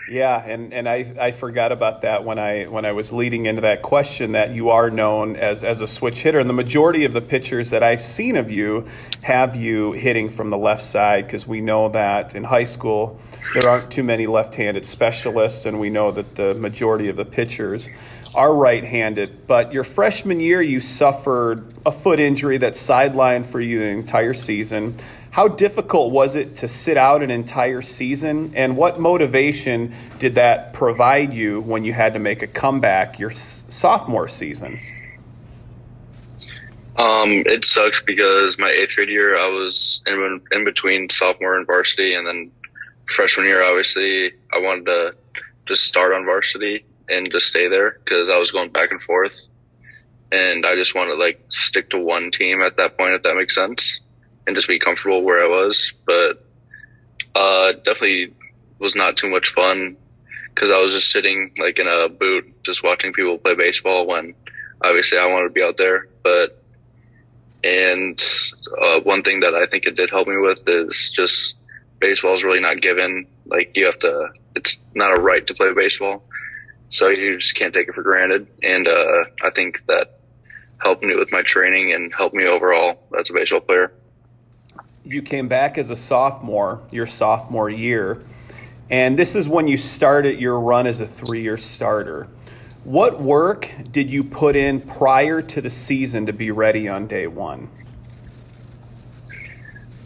Yeah, 0.08 0.42
and, 0.44 0.74
and 0.74 0.88
I, 0.88 1.06
I 1.18 1.30
forgot 1.30 1.70
about 1.72 2.02
that 2.02 2.24
when 2.24 2.38
I 2.38 2.64
when 2.64 2.84
I 2.84 2.92
was 2.92 3.12
leading 3.12 3.46
into 3.46 3.62
that 3.62 3.82
question 3.82 4.32
that 4.32 4.50
you 4.50 4.70
are 4.70 4.90
known 4.90 5.36
as 5.36 5.62
as 5.62 5.80
a 5.80 5.86
switch 5.86 6.22
hitter, 6.22 6.40
and 6.40 6.50
the 6.50 6.54
majority 6.54 7.04
of 7.04 7.12
the 7.12 7.20
pitchers 7.20 7.70
that 7.70 7.82
I've 7.82 8.02
seen 8.02 8.36
of 8.36 8.50
you 8.50 8.88
have 9.22 9.54
you 9.54 9.92
hitting 9.92 10.28
from 10.28 10.50
the 10.50 10.58
left 10.58 10.82
side 10.82 11.26
because 11.26 11.46
we 11.46 11.60
know 11.60 11.88
that 11.90 12.34
in 12.34 12.42
high 12.44 12.64
school 12.64 13.20
there 13.54 13.68
aren't 13.68 13.90
too 13.90 14.02
many 14.02 14.26
left-handed 14.26 14.86
specialists, 14.86 15.66
and 15.66 15.78
we 15.78 15.88
know 15.88 16.10
that 16.10 16.34
the 16.34 16.54
majority 16.54 17.08
of 17.08 17.16
the 17.16 17.24
pitchers 17.24 17.88
are 18.34 18.54
right-handed. 18.54 19.46
But 19.46 19.72
your 19.72 19.84
freshman 19.84 20.40
year, 20.40 20.62
you 20.62 20.80
suffered 20.80 21.72
a 21.84 21.92
foot 21.92 22.18
injury 22.18 22.58
that 22.58 22.74
sidelined 22.74 23.46
for 23.46 23.60
you 23.60 23.78
the 23.78 23.86
entire 23.86 24.34
season. 24.34 24.96
How 25.32 25.48
difficult 25.48 26.12
was 26.12 26.36
it 26.36 26.56
to 26.56 26.68
sit 26.68 26.98
out 26.98 27.22
an 27.22 27.30
entire 27.30 27.80
season, 27.80 28.52
and 28.54 28.76
what 28.76 29.00
motivation 29.00 29.94
did 30.18 30.34
that 30.34 30.74
provide 30.74 31.32
you 31.32 31.62
when 31.62 31.84
you 31.84 31.94
had 31.94 32.12
to 32.12 32.18
make 32.18 32.42
a 32.42 32.46
comeback 32.46 33.18
your 33.18 33.30
sophomore 33.30 34.28
season? 34.28 34.78
Um, 36.96 37.44
it 37.46 37.64
sucks 37.64 38.02
because 38.02 38.58
my 38.58 38.68
eighth 38.72 38.94
grade 38.94 39.08
year, 39.08 39.38
I 39.38 39.48
was 39.48 40.02
in, 40.06 40.42
in 40.52 40.66
between 40.66 41.08
sophomore 41.08 41.56
and 41.56 41.66
varsity, 41.66 42.12
and 42.12 42.26
then 42.26 42.52
freshman 43.06 43.46
year, 43.46 43.64
obviously, 43.64 44.32
I 44.52 44.58
wanted 44.58 44.84
to 44.84 45.14
just 45.64 45.84
start 45.84 46.12
on 46.12 46.26
varsity 46.26 46.84
and 47.08 47.32
just 47.32 47.46
stay 47.46 47.68
there 47.68 47.98
because 48.04 48.28
I 48.28 48.36
was 48.36 48.52
going 48.52 48.68
back 48.68 48.90
and 48.90 49.00
forth, 49.00 49.48
and 50.30 50.66
I 50.66 50.74
just 50.74 50.94
wanted 50.94 51.12
to 51.12 51.18
like 51.18 51.42
stick 51.48 51.88
to 51.88 51.98
one 51.98 52.30
team 52.30 52.60
at 52.60 52.76
that 52.76 52.98
point, 52.98 53.14
if 53.14 53.22
that 53.22 53.34
makes 53.34 53.54
sense 53.54 53.98
and 54.46 54.56
just 54.56 54.68
be 54.68 54.78
comfortable 54.78 55.22
where 55.22 55.44
I 55.44 55.48
was. 55.48 55.92
But 56.06 56.44
uh, 57.34 57.72
definitely 57.84 58.34
was 58.78 58.96
not 58.96 59.16
too 59.16 59.28
much 59.28 59.50
fun 59.50 59.96
because 60.54 60.70
I 60.70 60.80
was 60.80 60.92
just 60.92 61.10
sitting 61.10 61.52
like 61.58 61.78
in 61.78 61.86
a 61.86 62.08
boot, 62.08 62.52
just 62.64 62.82
watching 62.82 63.12
people 63.12 63.38
play 63.38 63.54
baseball 63.54 64.06
when 64.06 64.34
obviously 64.82 65.18
I 65.18 65.26
wanted 65.26 65.48
to 65.48 65.54
be 65.54 65.62
out 65.62 65.76
there. 65.76 66.08
But 66.22 66.62
and 67.64 68.20
uh, 68.80 69.00
one 69.00 69.22
thing 69.22 69.40
that 69.40 69.54
I 69.54 69.66
think 69.66 69.86
it 69.86 69.96
did 69.96 70.10
help 70.10 70.28
me 70.28 70.36
with 70.36 70.68
is 70.68 71.12
just 71.14 71.54
baseball 72.00 72.34
is 72.34 72.44
really 72.44 72.60
not 72.60 72.80
given. 72.80 73.26
Like 73.46 73.76
you 73.76 73.86
have 73.86 73.98
to, 74.00 74.30
it's 74.56 74.78
not 74.94 75.16
a 75.16 75.20
right 75.20 75.46
to 75.46 75.54
play 75.54 75.72
baseball, 75.72 76.24
so 76.88 77.08
you 77.08 77.38
just 77.38 77.54
can't 77.54 77.72
take 77.72 77.88
it 77.88 77.94
for 77.94 78.02
granted. 78.02 78.48
And 78.62 78.88
uh, 78.88 79.24
I 79.44 79.50
think 79.50 79.86
that 79.86 80.18
helped 80.78 81.04
me 81.04 81.14
with 81.14 81.30
my 81.30 81.42
training 81.42 81.92
and 81.92 82.12
helped 82.12 82.34
me 82.34 82.46
overall 82.46 82.98
as 83.16 83.30
a 83.30 83.32
baseball 83.32 83.60
player 83.60 83.92
you 85.04 85.22
came 85.22 85.48
back 85.48 85.78
as 85.78 85.90
a 85.90 85.96
sophomore, 85.96 86.80
your 86.90 87.06
sophomore 87.06 87.68
year, 87.70 88.22
and 88.90 89.18
this 89.18 89.34
is 89.34 89.48
when 89.48 89.68
you 89.68 89.78
started 89.78 90.38
your 90.38 90.60
run 90.60 90.86
as 90.86 91.00
a 91.00 91.06
three 91.06 91.42
year 91.42 91.58
starter. 91.58 92.28
What 92.84 93.20
work 93.20 93.72
did 93.90 94.10
you 94.10 94.24
put 94.24 94.56
in 94.56 94.80
prior 94.80 95.40
to 95.40 95.60
the 95.60 95.70
season 95.70 96.26
to 96.26 96.32
be 96.32 96.50
ready 96.50 96.88
on 96.88 97.06
day 97.06 97.26
one? 97.26 97.68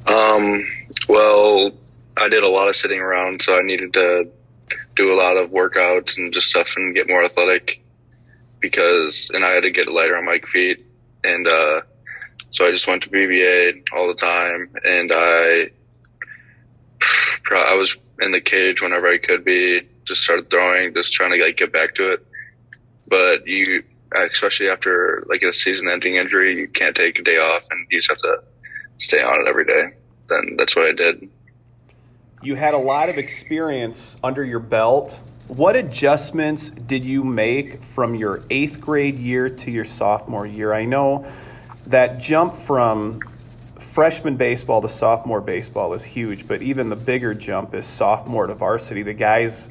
Um, 0.07 0.62
well, 1.09 1.73
I 2.17 2.29
did 2.29 2.43
a 2.43 2.49
lot 2.49 2.69
of 2.69 2.76
sitting 2.76 3.00
around, 3.00 3.41
so 3.43 3.59
I 3.59 3.62
needed 3.62 3.95
to 3.95 4.29
do 4.95 5.12
a 5.12 5.17
lot 5.17 5.37
of 5.37 5.50
workouts 5.50 6.17
and 6.17 6.33
just 6.33 6.49
stuff 6.49 6.75
and 6.76 6.95
get 6.95 7.09
more 7.09 7.25
athletic 7.25 7.83
because, 8.61 9.31
and 9.33 9.45
I 9.45 9.53
had 9.53 9.62
to 9.62 9.71
get 9.71 9.88
lighter 9.88 10.17
on 10.17 10.25
my 10.25 10.38
feet. 10.41 10.83
And, 11.25 11.47
uh, 11.49 11.81
so 12.50 12.66
I 12.66 12.71
just 12.71 12.87
went 12.87 13.02
to 13.02 13.11
BBA 13.11 13.85
all 13.93 14.09
the 14.09 14.14
time, 14.14 14.73
and 14.85 15.12
I 15.14 15.71
I 17.55 17.75
was 17.75 17.97
in 18.21 18.33
the 18.33 18.40
cage 18.40 18.83
whenever 18.83 19.09
I 19.09 19.19
could 19.19 19.45
be. 19.45 19.83
Just 20.05 20.23
started 20.23 20.50
throwing, 20.50 20.95
just 20.95 21.12
trying 21.12 21.33
to 21.33 21.45
like 21.45 21.57
get 21.57 21.73
back 21.73 21.95
to 21.97 22.12
it. 22.12 22.26
but 23.09 23.47
you, 23.47 23.85
especially 24.33 24.69
after 24.69 25.25
like 25.28 25.43
a 25.43 25.52
season-ending 25.52 26.16
injury, 26.16 26.59
you 26.59 26.69
can't 26.69 26.97
take 26.97 27.19
a 27.19 27.23
day 27.23 27.38
off, 27.38 27.66
and 27.71 27.87
you 27.90 27.99
just 27.99 28.11
have 28.11 28.19
to 28.19 28.43
stay 28.99 29.23
on 29.23 29.40
it 29.40 29.49
every 29.49 29.64
day. 29.64 29.88
Then 30.28 30.57
that's 30.57 30.75
what 30.75 30.87
I 30.87 30.93
did. 30.93 31.28
You 32.43 32.55
had 32.55 32.75
a 32.75 32.78
lot 32.78 33.09
of 33.09 33.19
experience 33.19 34.16
under 34.23 34.45
your 34.45 34.61
belt. 34.61 35.21
What 35.49 35.76
adjustments 35.76 36.71
did 36.71 37.05
you 37.05 37.23
make 37.23 37.83
from 37.83 38.14
your 38.14 38.43
eighth 38.50 38.81
grade 38.81 39.16
year 39.16 39.49
to 39.49 39.71
your 39.71 39.85
sophomore 39.85 40.47
year? 40.47 40.73
I 40.73 40.85
know 40.85 41.25
that 41.87 42.19
jump 42.19 42.55
from 42.55 43.21
freshman 43.78 44.37
baseball 44.37 44.83
to 44.83 44.88
sophomore 44.88 45.40
baseball 45.40 45.95
is 45.95 46.02
huge, 46.02 46.47
but 46.47 46.61
even 46.62 46.88
the 46.88 46.97
bigger 46.97 47.33
jump 47.33 47.75
is 47.75 47.87
sophomore 47.87 48.47
to 48.47 48.55
varsity. 48.55 49.02
The 49.02 49.14
guys 49.14 49.69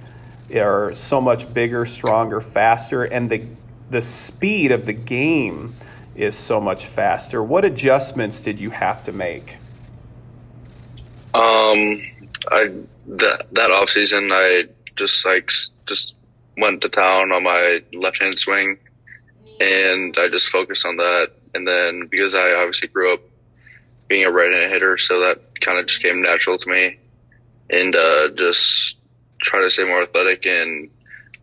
are 0.55 0.93
so 0.95 1.21
much 1.21 1.53
bigger, 1.53 1.85
stronger, 1.85 2.41
faster, 2.41 3.03
and 3.03 3.29
the 3.29 3.43
the 3.89 4.01
speed 4.01 4.71
of 4.71 4.85
the 4.85 4.93
game 4.93 5.75
is 6.15 6.35
so 6.35 6.59
much 6.59 6.87
faster. 6.87 7.43
What 7.43 7.65
adjustments 7.65 8.39
did 8.39 8.59
you 8.59 8.71
have 8.71 9.03
to 9.03 9.11
make? 9.11 9.57
Um, 11.33 12.01
I 12.49 12.71
that 13.07 13.47
that 13.51 13.71
off 13.71 13.89
season, 13.89 14.31
I 14.31 14.65
just 14.95 15.25
like 15.25 15.51
just 15.87 16.15
went 16.57 16.81
to 16.81 16.89
town 16.89 17.31
on 17.31 17.43
my 17.43 17.81
left 17.93 18.21
hand 18.21 18.39
swing, 18.39 18.79
and 19.59 20.15
I 20.17 20.29
just 20.29 20.49
focused 20.49 20.85
on 20.85 20.97
that. 20.97 21.31
And 21.55 21.67
then 21.67 22.07
because 22.07 22.35
I 22.35 22.51
obviously 22.51 22.89
grew 22.89 23.13
up 23.13 23.21
being 24.07 24.25
a 24.25 24.31
right-handed 24.31 24.69
hitter, 24.69 24.97
so 24.97 25.21
that 25.21 25.59
kind 25.61 25.79
of 25.79 25.87
just 25.87 26.01
came 26.01 26.21
natural 26.21 26.57
to 26.57 26.69
me, 26.69 26.99
and 27.69 27.95
uh, 27.95 28.29
just 28.35 28.97
try 29.41 29.61
to 29.61 29.71
stay 29.71 29.85
more 29.85 30.03
athletic. 30.03 30.45
And 30.45 30.89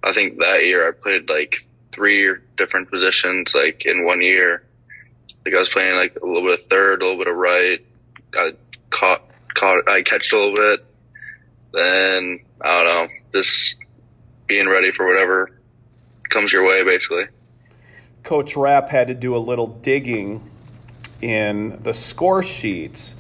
I 0.05 0.13
think 0.13 0.39
that 0.39 0.63
year 0.63 0.87
I 0.87 0.93
played 0.93 1.29
like 1.29 1.57
three 1.91 2.35
different 2.57 2.91
positions, 2.91 3.55
like 3.55 3.87
in 3.87 4.05
one 4.05 4.21
year. 4.21 4.63
Like 5.45 5.55
I 5.55 5.59
was 5.59 5.69
playing 5.69 5.97
like 5.97 6.17
a 6.23 6.27
little 6.27 6.43
bit 6.43 6.61
of 6.61 6.63
third, 6.63 7.03
a 7.03 7.05
little 7.05 7.19
bit 7.19 7.29
of 7.29 7.37
right. 7.37 7.85
I 8.35 8.53
caught, 8.91 9.23
caught, 9.55 9.89
I 9.89 10.03
catched 10.03 10.33
a 10.33 10.39
little 10.39 10.55
bit. 10.55 10.85
Then 11.73 12.41
I 12.61 12.85
don't 12.85 13.09
know, 13.09 13.09
just 13.33 13.79
being 14.47 14.69
ready 14.69 14.93
for 14.93 15.07
whatever 15.07 15.51
comes 16.29 16.53
your 16.53 16.67
way, 16.67 16.85
basically. 16.85 17.25
Coach 18.23 18.57
Rapp 18.57 18.89
had 18.89 19.09
to 19.09 19.15
do 19.15 19.37
a 19.37 19.39
little 19.39 19.67
digging 19.67 20.49
in 21.21 21.81
the 21.83 21.95
score 21.95 22.43
sheets. 22.43 23.15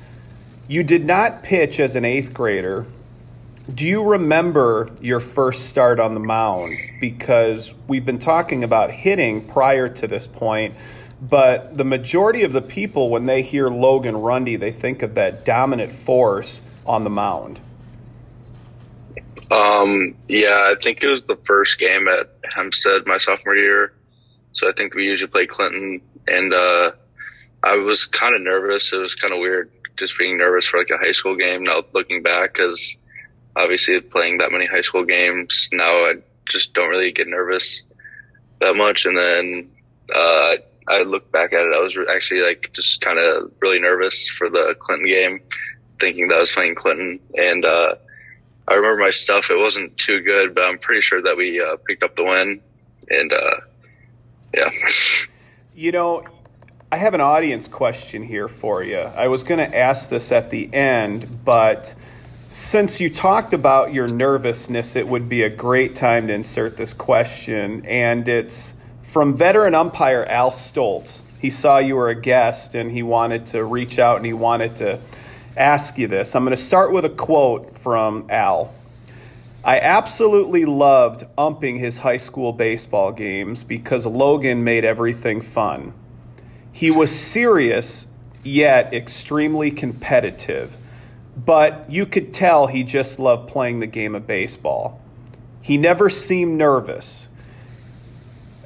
You 0.68 0.82
did 0.82 1.04
not 1.04 1.42
pitch 1.42 1.80
as 1.80 1.96
an 1.96 2.04
eighth 2.04 2.32
grader. 2.32 2.86
Do 3.72 3.84
you 3.84 4.02
remember 4.02 4.90
your 5.00 5.20
first 5.20 5.66
start 5.66 6.00
on 6.00 6.14
the 6.14 6.20
mound? 6.20 6.76
Because 7.00 7.72
we've 7.86 8.04
been 8.04 8.18
talking 8.18 8.64
about 8.64 8.90
hitting 8.90 9.46
prior 9.46 9.88
to 9.88 10.06
this 10.06 10.26
point, 10.26 10.74
but 11.20 11.76
the 11.76 11.84
majority 11.84 12.42
of 12.42 12.52
the 12.52 12.62
people, 12.62 13.08
when 13.08 13.26
they 13.26 13.42
hear 13.42 13.68
Logan 13.68 14.16
Rundy, 14.16 14.56
they 14.56 14.72
think 14.72 15.02
of 15.02 15.14
that 15.14 15.44
dominant 15.44 15.94
force 15.94 16.60
on 16.84 17.04
the 17.04 17.10
mound. 17.10 17.60
Um, 19.50 20.16
yeah, 20.26 20.72
I 20.72 20.74
think 20.80 21.02
it 21.02 21.08
was 21.08 21.24
the 21.24 21.36
first 21.44 21.78
game 21.78 22.08
at 22.08 22.34
Hempstead 22.54 23.06
my 23.06 23.18
sophomore 23.18 23.54
year. 23.54 23.92
So 24.52 24.68
I 24.68 24.72
think 24.72 24.94
we 24.94 25.04
usually 25.04 25.30
play 25.30 25.46
Clinton, 25.46 26.00
and 26.28 26.52
uh, 26.52 26.92
I 27.62 27.76
was 27.76 28.06
kind 28.06 28.34
of 28.34 28.42
nervous. 28.42 28.92
It 28.92 28.98
was 28.98 29.14
kind 29.14 29.32
of 29.32 29.40
weird 29.40 29.70
just 29.96 30.18
being 30.18 30.38
nervous 30.38 30.66
for 30.66 30.78
like 30.78 30.90
a 30.90 30.98
high 30.98 31.12
school 31.12 31.36
game. 31.36 31.64
Now 31.64 31.84
looking 31.92 32.22
back, 32.22 32.54
because 32.54 32.96
obviously 33.56 34.00
playing 34.00 34.38
that 34.38 34.52
many 34.52 34.66
high 34.66 34.80
school 34.80 35.04
games 35.04 35.68
now, 35.72 36.06
I 36.06 36.14
just 36.48 36.74
don't 36.74 36.90
really 36.90 37.12
get 37.12 37.28
nervous 37.28 37.82
that 38.60 38.74
much. 38.74 39.06
And 39.06 39.16
then 39.16 39.70
uh, 40.14 40.56
I 40.88 41.02
look 41.02 41.30
back 41.30 41.52
at 41.52 41.64
it, 41.64 41.74
I 41.74 41.80
was 41.80 41.96
actually 42.10 42.42
like 42.42 42.70
just 42.72 43.00
kind 43.00 43.18
of 43.18 43.52
really 43.60 43.78
nervous 43.78 44.28
for 44.28 44.48
the 44.50 44.74
Clinton 44.78 45.06
game, 45.06 45.40
thinking 46.00 46.28
that 46.28 46.36
I 46.36 46.40
was 46.40 46.52
playing 46.52 46.74
Clinton. 46.74 47.20
And 47.34 47.64
uh, 47.64 47.94
I 48.66 48.74
remember 48.74 49.02
my 49.02 49.10
stuff; 49.10 49.50
it 49.50 49.58
wasn't 49.58 49.96
too 49.98 50.20
good, 50.20 50.54
but 50.54 50.64
I'm 50.64 50.78
pretty 50.78 51.00
sure 51.00 51.22
that 51.22 51.36
we 51.36 51.60
uh, 51.60 51.76
picked 51.86 52.02
up 52.02 52.16
the 52.16 52.24
win. 52.24 52.60
And 53.08 53.32
uh, 53.32 53.56
yeah, 54.54 54.70
you 55.74 55.92
know, 55.92 56.24
I 56.90 56.96
have 56.96 57.14
an 57.14 57.20
audience 57.20 57.68
question 57.68 58.22
here 58.22 58.48
for 58.48 58.82
you. 58.82 58.98
I 58.98 59.28
was 59.28 59.44
going 59.44 59.58
to 59.58 59.76
ask 59.76 60.10
this 60.10 60.30
at 60.30 60.50
the 60.50 60.72
end, 60.74 61.44
but 61.44 61.94
since 62.50 63.00
you 63.00 63.08
talked 63.08 63.54
about 63.54 63.94
your 63.94 64.06
nervousness, 64.06 64.94
it 64.94 65.08
would 65.08 65.26
be 65.26 65.42
a 65.42 65.48
great 65.48 65.96
time 65.96 66.26
to 66.26 66.34
insert 66.34 66.76
this 66.76 66.92
question. 66.92 67.86
And 67.86 68.28
it's 68.28 68.74
from 69.02 69.34
veteran 69.34 69.74
umpire 69.74 70.26
Al 70.26 70.50
Stoltz. 70.50 71.20
He 71.40 71.48
saw 71.48 71.78
you 71.78 71.96
were 71.96 72.10
a 72.10 72.14
guest 72.14 72.74
and 72.74 72.90
he 72.90 73.02
wanted 73.02 73.46
to 73.46 73.64
reach 73.64 73.98
out 73.98 74.18
and 74.18 74.26
he 74.26 74.34
wanted 74.34 74.76
to 74.76 75.00
ask 75.56 75.96
you 75.96 76.08
this. 76.08 76.34
I'm 76.34 76.44
going 76.44 76.54
to 76.54 76.62
start 76.62 76.92
with 76.92 77.06
a 77.06 77.10
quote 77.10 77.78
from 77.78 78.26
Al. 78.30 78.72
I 79.64 79.78
absolutely 79.78 80.64
loved 80.64 81.24
umping 81.38 81.78
his 81.78 81.98
high 81.98 82.16
school 82.16 82.52
baseball 82.52 83.12
games 83.12 83.62
because 83.62 84.04
Logan 84.04 84.64
made 84.64 84.84
everything 84.84 85.40
fun. 85.40 85.94
He 86.72 86.90
was 86.90 87.16
serious, 87.16 88.08
yet 88.42 88.92
extremely 88.92 89.70
competitive. 89.70 90.74
But 91.36 91.88
you 91.88 92.06
could 92.06 92.32
tell 92.32 92.66
he 92.66 92.82
just 92.82 93.20
loved 93.20 93.48
playing 93.48 93.78
the 93.78 93.86
game 93.86 94.16
of 94.16 94.26
baseball. 94.26 95.00
He 95.60 95.76
never 95.76 96.10
seemed 96.10 96.58
nervous. 96.58 97.28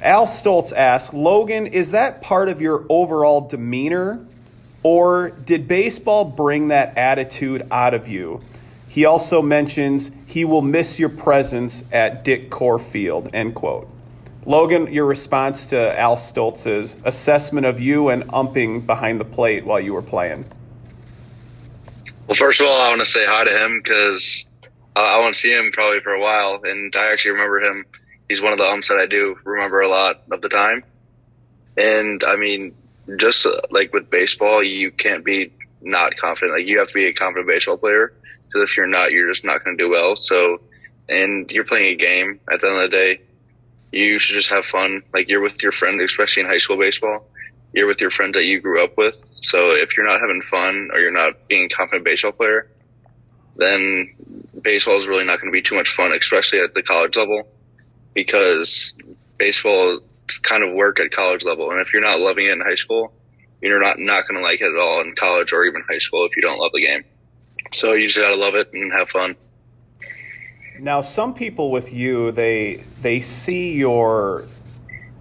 Al 0.00 0.26
Stoltz 0.26 0.72
asked, 0.72 1.12
Logan, 1.12 1.66
is 1.66 1.90
that 1.90 2.22
part 2.22 2.48
of 2.48 2.62
your 2.62 2.86
overall 2.88 3.42
demeanor? 3.42 4.24
Or 4.82 5.30
did 5.30 5.68
baseball 5.68 6.24
bring 6.24 6.68
that 6.68 6.96
attitude 6.96 7.66
out 7.70 7.92
of 7.92 8.08
you? 8.08 8.40
He 8.96 9.04
also 9.04 9.42
mentions 9.42 10.10
he 10.26 10.46
will 10.46 10.62
miss 10.62 10.98
your 10.98 11.10
presence 11.10 11.84
at 11.92 12.24
Dick 12.24 12.48
Core 12.48 12.78
Field, 12.78 13.28
end 13.34 13.54
quote. 13.54 13.86
Logan, 14.46 14.90
your 14.90 15.04
response 15.04 15.66
to 15.66 16.00
Al 16.00 16.16
Stoltz's 16.16 16.96
assessment 17.04 17.66
of 17.66 17.78
you 17.78 18.08
and 18.08 18.24
umping 18.32 18.80
behind 18.80 19.20
the 19.20 19.26
plate 19.26 19.66
while 19.66 19.78
you 19.78 19.92
were 19.92 20.00
playing. 20.00 20.46
Well, 22.26 22.36
first 22.36 22.62
of 22.62 22.68
all, 22.68 22.80
I 22.80 22.88
want 22.88 23.00
to 23.00 23.04
say 23.04 23.26
hi 23.26 23.44
to 23.44 23.50
him 23.50 23.82
because 23.84 24.46
I 24.96 25.18
won't 25.18 25.36
see 25.36 25.52
him 25.52 25.72
probably 25.72 26.00
for 26.00 26.14
a 26.14 26.20
while, 26.22 26.62
and 26.64 26.96
I 26.96 27.12
actually 27.12 27.32
remember 27.32 27.60
him. 27.60 27.84
He's 28.30 28.40
one 28.40 28.54
of 28.54 28.58
the 28.58 28.66
umps 28.66 28.88
that 28.88 28.96
I 28.96 29.04
do 29.04 29.36
remember 29.44 29.82
a 29.82 29.90
lot 29.90 30.22
of 30.30 30.40
the 30.40 30.48
time. 30.48 30.84
And 31.76 32.24
I 32.24 32.36
mean, 32.36 32.74
just 33.18 33.44
uh, 33.44 33.60
like 33.70 33.92
with 33.92 34.08
baseball, 34.08 34.62
you 34.62 34.90
can't 34.90 35.22
be 35.22 35.52
not 35.82 36.16
confident. 36.16 36.56
Like 36.56 36.66
you 36.66 36.78
have 36.78 36.88
to 36.88 36.94
be 36.94 37.04
a 37.04 37.12
confident 37.12 37.46
baseball 37.46 37.76
player 37.76 38.14
if 38.58 38.76
you're 38.76 38.86
not, 38.86 39.12
you're 39.12 39.28
just 39.28 39.44
not 39.44 39.64
going 39.64 39.76
to 39.76 39.84
do 39.84 39.90
well. 39.90 40.16
So, 40.16 40.60
and 41.08 41.50
you're 41.50 41.64
playing 41.64 41.94
a 41.94 41.96
game 41.96 42.40
at 42.50 42.60
the 42.60 42.68
end 42.68 42.84
of 42.84 42.90
the 42.90 42.96
day 42.96 43.20
you 43.96 44.18
should 44.18 44.34
just 44.34 44.50
have 44.50 44.66
fun. 44.66 45.02
Like 45.12 45.28
you're 45.28 45.40
with 45.40 45.62
your 45.62 45.72
friends, 45.72 46.02
especially 46.02 46.42
in 46.42 46.48
high 46.48 46.58
school 46.58 46.76
baseball. 46.76 47.26
You're 47.72 47.86
with 47.86 48.00
your 48.00 48.10
friends 48.10 48.32
that 48.34 48.44
you 48.44 48.60
grew 48.60 48.82
up 48.82 48.96
with. 48.96 49.16
So 49.42 49.70
if 49.72 49.96
you're 49.96 50.06
not 50.06 50.20
having 50.20 50.40
fun 50.42 50.90
or 50.92 51.00
you're 51.00 51.10
not 51.10 51.48
being 51.48 51.66
a 51.66 51.68
confident 51.68 52.04
baseball 52.04 52.32
player, 52.32 52.70
then 53.56 54.08
baseball 54.60 54.96
is 54.96 55.06
really 55.06 55.24
not 55.24 55.40
going 55.40 55.52
to 55.52 55.56
be 55.56 55.62
too 55.62 55.74
much 55.74 55.88
fun, 55.88 56.12
especially 56.12 56.60
at 56.60 56.74
the 56.74 56.82
college 56.82 57.16
level, 57.16 57.48
because 58.14 58.94
baseball 59.38 60.00
is 60.28 60.38
kind 60.38 60.62
of 60.62 60.74
work 60.74 61.00
at 61.00 61.10
college 61.10 61.44
level. 61.44 61.70
And 61.70 61.80
if 61.80 61.92
you're 61.92 62.02
not 62.02 62.20
loving 62.20 62.46
it 62.46 62.52
in 62.52 62.60
high 62.60 62.74
school, 62.74 63.12
you're 63.60 63.80
not 63.80 63.98
not 63.98 64.28
going 64.28 64.36
to 64.36 64.44
like 64.44 64.60
it 64.60 64.72
at 64.72 64.78
all 64.78 65.00
in 65.00 65.14
college 65.14 65.52
or 65.52 65.64
even 65.64 65.82
high 65.88 65.98
school 65.98 66.26
if 66.26 66.36
you 66.36 66.42
don't 66.42 66.58
love 66.58 66.72
the 66.72 66.82
game. 66.82 67.04
So 67.72 67.92
you 67.92 68.06
just 68.06 68.18
got 68.18 68.28
to 68.28 68.36
love 68.36 68.54
it 68.54 68.72
and 68.72 68.92
have 68.92 69.08
fun. 69.10 69.36
Now, 70.78 71.00
some 71.00 71.34
people 71.34 71.70
with 71.70 71.92
you, 71.92 72.32
they 72.32 72.84
they 73.00 73.20
see 73.20 73.74
your 73.74 74.44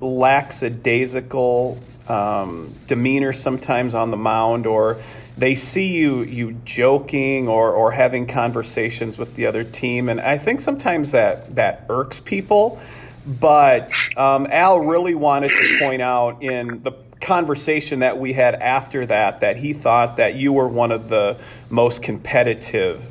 lackadaisical 0.01 1.79
um, 2.07 2.73
demeanor 2.87 3.33
sometimes 3.33 3.93
on 3.93 4.11
the 4.11 4.17
mound, 4.17 4.67
or 4.67 5.01
they 5.37 5.55
see 5.55 5.95
you 5.95 6.23
you 6.23 6.59
joking 6.65 7.47
or 7.47 7.71
or 7.71 7.91
having 7.91 8.27
conversations 8.27 9.17
with 9.17 9.35
the 9.35 9.45
other 9.45 9.63
team, 9.63 10.09
and 10.09 10.19
I 10.19 10.37
think 10.37 10.61
sometimes 10.61 11.11
that 11.11 11.55
that 11.55 11.85
irks 11.89 12.19
people. 12.19 12.79
But 13.25 13.91
um, 14.17 14.47
Al 14.51 14.79
really 14.79 15.15
wanted 15.15 15.49
to 15.49 15.77
point 15.79 16.01
out 16.01 16.43
in 16.43 16.83
the 16.83 16.91
conversation 17.22 18.00
that 18.00 18.17
we 18.17 18.34
had 18.34 18.55
after 18.55 19.05
that 19.05 19.41
that 19.41 19.57
he 19.57 19.74
thought 19.74 20.17
that 20.17 20.36
you 20.36 20.53
were 20.53 20.67
one 20.67 20.91
of 20.91 21.10
the 21.10 21.38
most 21.69 22.03
competitive 22.03 23.03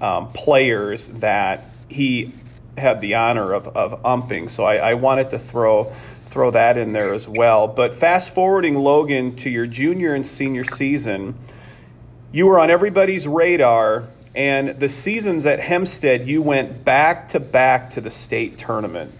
um, 0.00 0.28
players 0.28 1.08
that 1.08 1.64
he 1.88 2.32
had 2.76 3.00
the 3.00 3.14
honor 3.14 3.52
of, 3.52 3.68
of 3.76 4.04
umping. 4.04 4.48
So 4.48 4.64
I, 4.64 4.76
I 4.76 4.94
wanted 4.94 5.30
to 5.30 5.38
throw 5.38 5.92
throw 6.26 6.50
that 6.50 6.76
in 6.76 6.92
there 6.92 7.14
as 7.14 7.26
well. 7.26 7.66
But 7.66 7.94
fast 7.94 8.34
forwarding 8.34 8.74
Logan 8.76 9.34
to 9.36 9.50
your 9.50 9.66
junior 9.66 10.14
and 10.14 10.26
senior 10.26 10.62
season, 10.62 11.34
you 12.32 12.46
were 12.46 12.60
on 12.60 12.70
everybody's 12.70 13.26
radar. 13.26 14.04
And 14.34 14.78
the 14.78 14.90
seasons 14.90 15.46
at 15.46 15.58
Hempstead, 15.58 16.28
you 16.28 16.42
went 16.42 16.84
back 16.84 17.30
to 17.30 17.40
back 17.40 17.90
to 17.90 18.00
the 18.00 18.10
state 18.10 18.58
tournament. 18.58 19.10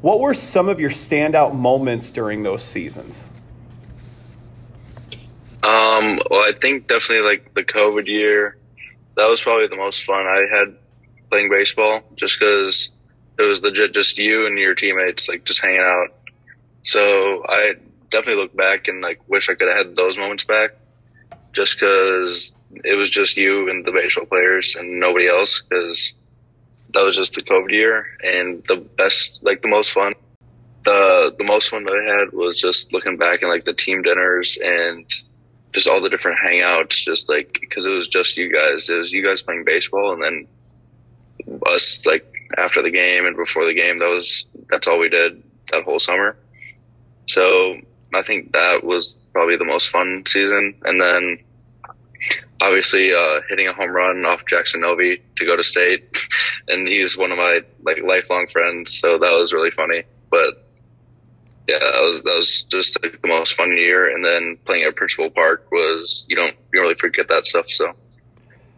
What 0.00 0.20
were 0.20 0.32
some 0.32 0.68
of 0.68 0.80
your 0.80 0.90
standout 0.90 1.54
moments 1.54 2.10
during 2.10 2.42
those 2.42 2.64
seasons? 2.64 3.24
Um, 5.68 6.18
well, 6.30 6.40
I 6.40 6.52
think 6.58 6.88
definitely 6.88 7.28
like 7.28 7.52
the 7.52 7.62
COVID 7.62 8.06
year. 8.06 8.56
That 9.16 9.28
was 9.28 9.42
probably 9.42 9.66
the 9.66 9.76
most 9.76 10.02
fun 10.02 10.26
I 10.26 10.44
had 10.50 10.76
playing 11.28 11.50
baseball, 11.50 12.02
just 12.16 12.38
because 12.38 12.90
it 13.38 13.42
was 13.42 13.62
legit 13.62 13.92
just 13.92 14.16
you 14.16 14.46
and 14.46 14.58
your 14.58 14.74
teammates 14.74 15.28
like 15.28 15.44
just 15.44 15.60
hanging 15.60 15.80
out. 15.80 16.08
So 16.84 17.44
I 17.46 17.74
definitely 18.10 18.42
look 18.42 18.56
back 18.56 18.88
and 18.88 19.02
like 19.02 19.28
wish 19.28 19.50
I 19.50 19.54
could 19.56 19.68
have 19.68 19.88
had 19.88 19.96
those 19.96 20.16
moments 20.16 20.44
back, 20.44 20.70
just 21.52 21.74
because 21.74 22.54
it 22.72 22.94
was 22.94 23.10
just 23.10 23.36
you 23.36 23.68
and 23.68 23.84
the 23.84 23.92
baseball 23.92 24.24
players 24.24 24.74
and 24.74 24.98
nobody 24.98 25.28
else. 25.28 25.60
Because 25.60 26.14
that 26.94 27.02
was 27.02 27.14
just 27.14 27.34
the 27.34 27.42
COVID 27.42 27.72
year, 27.72 28.06
and 28.24 28.64
the 28.68 28.76
best, 28.76 29.44
like 29.44 29.60
the 29.60 29.68
most 29.68 29.90
fun, 29.90 30.14
the 30.84 31.34
the 31.36 31.44
most 31.44 31.68
fun 31.68 31.84
that 31.84 31.92
I 31.92 32.20
had 32.20 32.32
was 32.32 32.58
just 32.58 32.94
looking 32.94 33.18
back 33.18 33.42
and 33.42 33.50
like 33.50 33.64
the 33.64 33.74
team 33.74 34.00
dinners 34.00 34.56
and 34.64 35.04
just 35.72 35.88
all 35.88 36.00
the 36.00 36.08
different 36.08 36.38
hangouts, 36.44 37.02
just 37.02 37.28
like 37.28 37.58
because 37.60 37.86
it 37.86 37.90
was 37.90 38.08
just 38.08 38.36
you 38.36 38.52
guys. 38.52 38.88
It 38.88 38.98
was 38.98 39.12
you 39.12 39.24
guys 39.24 39.42
playing 39.42 39.64
baseball, 39.64 40.12
and 40.12 40.22
then 40.22 41.60
us 41.66 42.04
like 42.06 42.34
after 42.56 42.82
the 42.82 42.90
game 42.90 43.26
and 43.26 43.36
before 43.36 43.66
the 43.66 43.74
game. 43.74 43.98
That 43.98 44.08
was 44.08 44.46
that's 44.70 44.86
all 44.88 44.98
we 44.98 45.08
did 45.08 45.42
that 45.70 45.84
whole 45.84 46.00
summer. 46.00 46.36
So 47.26 47.76
I 48.14 48.22
think 48.22 48.52
that 48.52 48.84
was 48.84 49.28
probably 49.32 49.56
the 49.56 49.64
most 49.64 49.90
fun 49.90 50.24
season, 50.26 50.74
and 50.84 51.00
then 51.00 51.38
obviously 52.60 53.12
uh, 53.12 53.40
hitting 53.48 53.68
a 53.68 53.72
home 53.72 53.90
run 53.90 54.24
off 54.24 54.46
Jackson 54.46 54.80
Novi 54.80 55.22
to 55.36 55.44
go 55.44 55.56
to 55.56 55.62
state, 55.62 56.16
and 56.68 56.88
he's 56.88 57.16
one 57.16 57.32
of 57.32 57.38
my 57.38 57.58
like 57.82 58.02
lifelong 58.02 58.46
friends. 58.46 58.98
So 58.98 59.18
that 59.18 59.38
was 59.38 59.52
really 59.52 59.70
funny, 59.70 60.04
but 60.30 60.67
yeah, 61.68 61.78
that 61.80 62.00
was 62.00 62.22
that 62.22 62.34
was 62.34 62.62
just 62.62 62.98
the 63.02 63.28
most 63.28 63.52
fun 63.52 63.76
year. 63.76 64.12
And 64.12 64.24
then 64.24 64.56
playing 64.64 64.84
at 64.84 64.96
Principal 64.96 65.30
Park 65.30 65.70
was 65.70 66.24
you 66.26 66.34
don't 66.34 66.56
you 66.72 66.80
don't 66.80 66.84
really 66.84 66.94
forget 66.94 67.28
that 67.28 67.46
stuff. 67.46 67.68
So, 67.68 67.92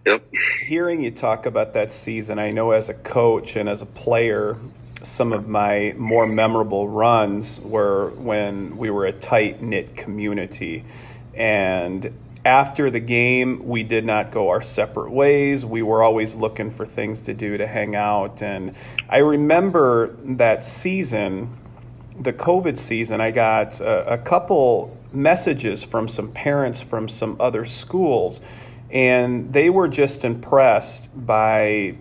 yep. 0.04 0.24
Hearing 0.66 1.02
you 1.02 1.12
talk 1.12 1.46
about 1.46 1.72
that 1.74 1.92
season, 1.92 2.40
I 2.40 2.50
know 2.50 2.72
as 2.72 2.88
a 2.88 2.94
coach 2.94 3.54
and 3.54 3.68
as 3.68 3.80
a 3.80 3.86
player, 3.86 4.56
some 5.02 5.32
of 5.32 5.46
my 5.48 5.94
more 5.96 6.26
memorable 6.26 6.88
runs 6.88 7.60
were 7.60 8.10
when 8.16 8.76
we 8.76 8.90
were 8.90 9.06
a 9.06 9.12
tight 9.12 9.62
knit 9.62 9.96
community, 9.96 10.84
and 11.32 12.12
after 12.44 12.90
the 12.90 13.00
game, 13.00 13.68
we 13.68 13.84
did 13.84 14.04
not 14.04 14.32
go 14.32 14.48
our 14.48 14.62
separate 14.62 15.12
ways. 15.12 15.64
We 15.64 15.82
were 15.82 16.02
always 16.02 16.34
looking 16.34 16.70
for 16.70 16.86
things 16.86 17.20
to 17.22 17.34
do 17.34 17.58
to 17.58 17.66
hang 17.66 17.94
out. 17.94 18.42
And 18.42 18.74
I 19.10 19.18
remember 19.18 20.16
that 20.24 20.64
season 20.64 21.50
the 22.20 22.32
COVID 22.32 22.76
season, 22.76 23.20
I 23.20 23.30
got 23.30 23.80
a, 23.80 24.14
a 24.14 24.18
couple 24.18 24.96
messages 25.12 25.82
from 25.82 26.06
some 26.06 26.30
parents 26.32 26.80
from 26.80 27.08
some 27.08 27.36
other 27.40 27.64
schools, 27.64 28.40
and 28.90 29.52
they 29.52 29.70
were 29.70 29.88
just 29.88 30.24
impressed 30.24 31.08
by 31.26 31.94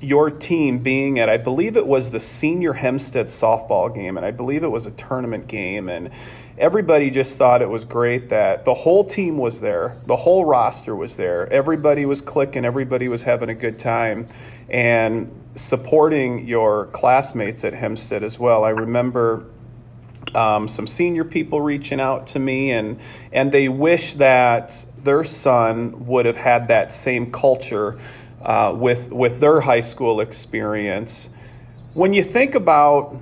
your 0.00 0.30
team 0.30 0.78
being 0.78 1.20
at, 1.20 1.28
I 1.28 1.36
believe 1.36 1.76
it 1.76 1.86
was 1.86 2.10
the 2.10 2.18
senior 2.18 2.72
Hempstead 2.72 3.26
softball 3.26 3.94
game, 3.94 4.16
and 4.16 4.26
I 4.26 4.32
believe 4.32 4.64
it 4.64 4.70
was 4.70 4.86
a 4.86 4.90
tournament 4.92 5.46
game, 5.46 5.88
and 5.88 6.10
everybody 6.58 7.08
just 7.10 7.38
thought 7.38 7.62
it 7.62 7.68
was 7.68 7.84
great 7.84 8.28
that 8.30 8.64
the 8.64 8.74
whole 8.74 9.04
team 9.04 9.38
was 9.38 9.60
there, 9.60 9.96
the 10.06 10.16
whole 10.16 10.44
roster 10.44 10.96
was 10.96 11.14
there, 11.16 11.46
everybody 11.52 12.04
was 12.04 12.20
clicking, 12.20 12.64
everybody 12.64 13.06
was 13.06 13.22
having 13.22 13.48
a 13.48 13.54
good 13.54 13.78
time, 13.78 14.26
and 14.70 15.30
supporting 15.54 16.46
your 16.46 16.86
classmates 16.86 17.64
at 17.64 17.74
Hempstead 17.74 18.22
as 18.22 18.38
well. 18.38 18.64
I 18.64 18.70
remember 18.70 19.46
um, 20.34 20.68
some 20.68 20.86
senior 20.86 21.24
people 21.24 21.60
reaching 21.60 22.00
out 22.00 22.26
to 22.28 22.38
me, 22.38 22.72
and 22.72 22.98
and 23.32 23.52
they 23.52 23.68
wish 23.68 24.14
that 24.14 24.84
their 24.98 25.24
son 25.24 26.06
would 26.06 26.26
have 26.26 26.36
had 26.36 26.68
that 26.68 26.92
same 26.92 27.30
culture 27.30 27.98
uh, 28.42 28.74
with 28.76 29.10
with 29.10 29.40
their 29.40 29.60
high 29.60 29.80
school 29.80 30.20
experience. 30.20 31.28
When 31.94 32.12
you 32.14 32.22
think 32.22 32.54
about 32.54 33.16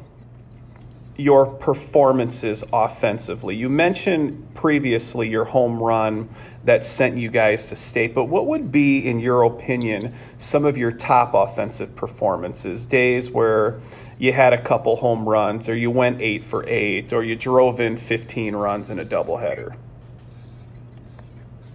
your 1.17 1.47
performances 1.47 2.63
offensively, 2.73 3.57
you 3.57 3.69
mentioned 3.69 4.55
previously 4.55 5.29
your 5.29 5.45
home 5.45 5.83
run 5.83 6.29
that 6.65 6.85
sent 6.85 7.17
you 7.17 7.31
guys 7.31 7.69
to 7.69 7.77
state. 7.77 8.15
But 8.15 8.25
what 8.25 8.47
would 8.47 8.71
be, 8.71 9.07
in 9.09 9.21
your 9.21 9.45
opinion, 9.45 10.15
some 10.37 10.65
of 10.65 10.77
your 10.77 10.93
top 10.93 11.35
offensive 11.35 11.97
performances? 11.97 12.87
Days 12.87 13.31
where 13.31 13.81
you 14.19 14.33
had 14.33 14.53
a 14.53 14.61
couple 14.61 14.97
home 14.97 15.29
runs, 15.29 15.69
or 15.69 15.75
you 15.75 15.91
went 15.91 16.21
eight 16.21 16.45
for 16.45 16.69
eight, 16.69 17.13
or 17.13 17.25
you 17.25 17.37
drove 17.37 17.81
in 17.81 17.97
15 17.97 18.55
runs 18.55 18.91
in 18.91 18.99
a 18.99 19.05
doubleheader? 19.05 19.75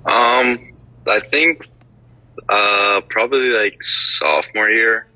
Um, 0.05 0.59
I 1.07 1.19
think 1.19 1.65
uh, 2.47 3.01
probably 3.09 3.51
like 3.51 3.81
sophomore 3.81 4.69
year, 4.69 5.07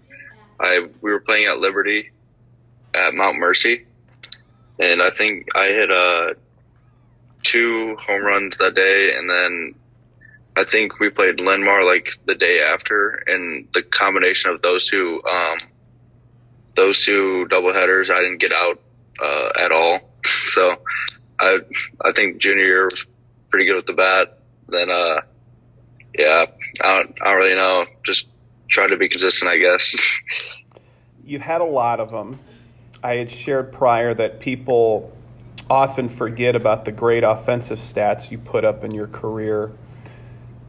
I 0.59 0.87
we 1.01 1.11
were 1.11 1.19
playing 1.19 1.45
at 1.45 1.59
Liberty 1.59 2.09
at 2.93 3.13
Mount 3.13 3.37
Mercy, 3.37 3.85
and 4.79 5.01
I 5.01 5.11
think 5.11 5.55
I 5.55 5.67
hit 5.67 5.91
uh 5.91 6.33
two 7.43 7.95
home 7.97 8.23
runs 8.23 8.57
that 8.57 8.75
day, 8.75 9.13
and 9.15 9.29
then 9.29 9.75
I 10.55 10.65
think 10.65 10.99
we 10.99 11.09
played 11.09 11.39
Linn-Mar 11.39 11.83
like 11.83 12.09
the 12.25 12.35
day 12.35 12.59
after, 12.59 13.23
and 13.27 13.67
the 13.73 13.81
combination 13.81 14.51
of 14.51 14.61
those 14.61 14.87
two, 14.87 15.21
um, 15.31 15.57
those 16.75 17.05
two 17.05 17.45
double 17.47 17.73
headers, 17.73 18.09
I 18.09 18.19
didn't 18.19 18.39
get 18.39 18.51
out 18.51 18.81
uh, 19.21 19.49
at 19.57 19.71
all. 19.71 20.01
so 20.23 20.75
I 21.39 21.59
I 22.03 22.11
think 22.11 22.39
junior 22.39 22.65
year 22.65 22.85
was 22.85 23.05
pretty 23.49 23.65
good 23.65 23.75
with 23.75 23.85
the 23.85 23.93
bat. 23.93 24.39
Then 24.67 24.89
uh, 24.89 25.21
yeah, 26.13 26.45
I 26.83 26.95
don't, 26.95 27.21
I 27.21 27.25
don't 27.31 27.37
really 27.37 27.55
know. 27.55 27.85
Just 28.03 28.27
try 28.69 28.87
to 28.87 28.97
be 28.97 29.09
consistent, 29.09 29.49
I 29.51 29.57
guess. 29.57 29.95
you 31.25 31.39
had 31.39 31.61
a 31.61 31.65
lot 31.65 31.99
of 31.99 32.11
them. 32.11 32.39
I 33.01 33.15
had 33.15 33.31
shared 33.31 33.71
prior 33.71 34.13
that 34.13 34.41
people 34.41 35.15
often 35.69 36.09
forget 36.09 36.55
about 36.55 36.85
the 36.85 36.91
great 36.91 37.23
offensive 37.23 37.79
stats 37.79 38.31
you 38.31 38.37
put 38.37 38.65
up 38.65 38.83
in 38.83 38.91
your 38.91 39.07
career. 39.07 39.71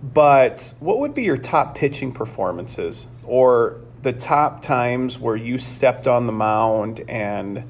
But 0.03 0.75
what 0.81 0.99
would 0.99 1.15
be 1.15 1.23
your 1.23 1.37
top 1.37 1.75
pitching 1.75 2.13
performances 2.13 3.07
or 3.25 3.81
the 4.03 4.13
top 4.13 4.63
times 4.63 5.19
where 5.19 5.37
you 5.37 5.59
stepped 5.59 6.07
on 6.07 6.27
the 6.27 6.33
mound 6.33 7.05
and 7.09 7.65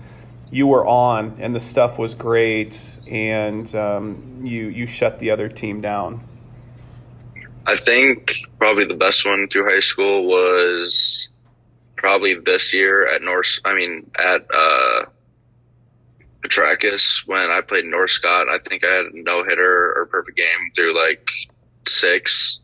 you 0.52 0.66
were 0.66 0.86
on 0.86 1.36
and 1.40 1.54
the 1.54 1.60
stuff 1.60 1.98
was 1.98 2.14
great 2.14 2.98
and 3.08 3.72
um, 3.74 4.40
you, 4.42 4.68
you 4.68 4.86
shut 4.86 5.18
the 5.18 5.30
other 5.30 5.48
team 5.48 5.80
down? 5.80 6.20
I 7.66 7.76
think 7.76 8.34
probably 8.58 8.84
the 8.84 8.94
best 8.94 9.24
one 9.24 9.48
through 9.48 9.70
high 9.70 9.80
school 9.80 10.26
was 10.26 11.28
probably 11.96 12.34
this 12.34 12.72
year 12.72 13.06
at 13.06 13.22
North. 13.22 13.60
I 13.64 13.74
mean, 13.74 14.10
at 14.18 14.46
uh, 14.52 15.04
Petrakis 16.42 17.26
when 17.26 17.50
I 17.50 17.60
played 17.60 17.84
North 17.84 18.10
Scott. 18.10 18.48
I 18.48 18.58
think 18.58 18.84
I 18.84 18.94
had 18.94 19.06
a 19.06 19.22
no 19.22 19.44
hitter 19.44 19.94
or 19.96 20.06
perfect 20.06 20.36
game 20.36 20.70
through 20.74 20.96
like 20.96 21.28
six, 21.86 22.60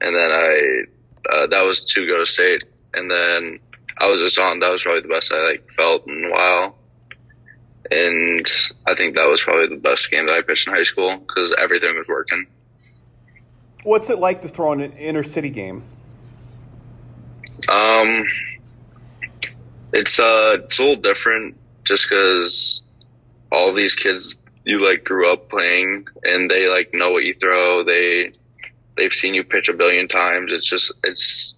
and 0.00 0.14
then 0.14 0.30
I 0.30 0.84
uh, 1.32 1.46
that 1.48 1.62
was 1.62 1.82
to 1.82 2.06
go 2.06 2.18
to 2.18 2.26
state, 2.26 2.64
and 2.94 3.10
then 3.10 3.58
I 3.98 4.08
was 4.08 4.20
just 4.20 4.38
on. 4.38 4.60
That 4.60 4.70
was 4.70 4.82
probably 4.82 5.02
the 5.02 5.08
best 5.08 5.32
I 5.32 5.44
like 5.44 5.70
felt 5.70 6.06
in 6.06 6.24
a 6.24 6.30
while, 6.30 6.76
and 7.90 8.46
I 8.86 8.94
think 8.94 9.14
that 9.14 9.26
was 9.26 9.42
probably 9.42 9.74
the 9.74 9.82
best 9.82 10.10
game 10.10 10.26
that 10.26 10.34
I 10.34 10.42
pitched 10.42 10.68
in 10.68 10.74
high 10.74 10.82
school 10.84 11.16
because 11.16 11.54
everything 11.58 11.96
was 11.96 12.06
working. 12.08 12.46
What's 13.82 14.08
it 14.08 14.18
like 14.18 14.42
to 14.42 14.48
throw 14.48 14.72
in 14.72 14.80
an 14.80 14.92
inner 14.92 15.22
city 15.22 15.50
game? 15.50 15.82
Um, 17.68 18.24
it's 19.92 20.18
uh, 20.18 20.58
it's 20.64 20.78
a 20.78 20.82
little 20.82 21.02
different 21.02 21.56
just 21.84 22.08
because 22.08 22.82
all 23.54 23.72
these 23.72 23.94
kids 23.94 24.38
you 24.64 24.84
like 24.84 25.04
grew 25.04 25.32
up 25.32 25.48
playing 25.48 26.06
and 26.24 26.50
they 26.50 26.68
like 26.68 26.92
know 26.92 27.12
what 27.12 27.22
you 27.22 27.34
throw. 27.34 27.84
They 27.84 28.30
they've 28.96 29.12
seen 29.12 29.34
you 29.34 29.44
pitch 29.44 29.68
a 29.68 29.74
billion 29.74 30.08
times. 30.08 30.52
It's 30.52 30.68
just 30.68 30.92
it's 31.04 31.56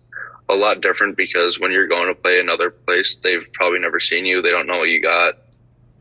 a 0.48 0.54
lot 0.54 0.80
different 0.80 1.16
because 1.16 1.58
when 1.58 1.72
you're 1.72 1.88
going 1.88 2.08
to 2.08 2.14
play 2.14 2.38
another 2.38 2.70
place, 2.70 3.16
they've 3.16 3.46
probably 3.52 3.80
never 3.80 3.98
seen 3.98 4.26
you. 4.26 4.42
They 4.42 4.50
don't 4.50 4.66
know 4.66 4.78
what 4.78 4.88
you 4.88 5.00
got. 5.00 5.34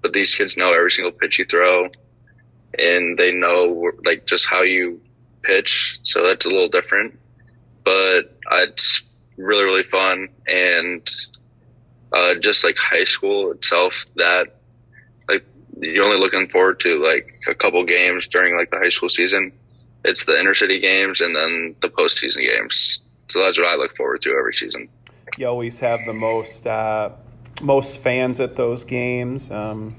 But 0.02 0.14
these 0.14 0.36
kids 0.36 0.58
know 0.58 0.74
every 0.74 0.92
single 0.92 1.12
pitch 1.12 1.40
you 1.40 1.46
throw 1.46 1.90
and 2.78 3.18
they 3.18 3.32
know 3.32 3.92
like 4.04 4.26
just 4.26 4.48
how 4.48 4.62
you 4.62 5.02
pitch. 5.42 6.00
So 6.04 6.28
that's 6.28 6.46
a 6.46 6.50
little 6.50 6.68
different, 6.68 7.18
but 7.84 8.38
it's 8.52 9.02
really, 9.38 9.64
really 9.64 9.84
fun. 9.84 10.28
And, 10.48 11.12
uh, 12.12 12.36
just 12.36 12.64
like 12.64 12.78
high 12.78 13.04
school 13.04 13.52
itself, 13.52 14.06
that 14.18 14.56
you're 15.80 16.06
only 16.06 16.20
looking 16.20 16.48
forward 16.48 16.80
to 16.82 16.98
like 17.04 17.34
a 17.48 17.56
couple 17.56 17.84
games 17.86 18.28
during 18.28 18.58
like 18.58 18.70
the 18.70 18.78
high 18.78 18.90
school 18.90 19.10
season. 19.10 19.52
It's 20.04 20.26
the 20.26 20.40
inner 20.40 20.54
city 20.54 20.80
games 20.80 21.22
and 21.22 21.36
then 21.36 21.76
the 21.82 21.90
postseason 21.90 22.42
games. 22.42 23.02
So 23.28 23.42
that's 23.42 23.58
what 23.58 23.68
I 23.68 23.76
look 23.76 23.96
forward 23.96 24.22
to 24.22 24.36
every 24.38 24.54
season. 24.54 24.90
You 25.38 25.48
always 25.48 25.80
have 25.80 26.00
the 26.06 26.14
most 26.14 26.68
uh, 26.68 27.10
most 27.62 28.00
fans 28.00 28.40
at 28.40 28.56
those 28.56 28.84
games. 28.84 29.50
Um, 29.50 29.96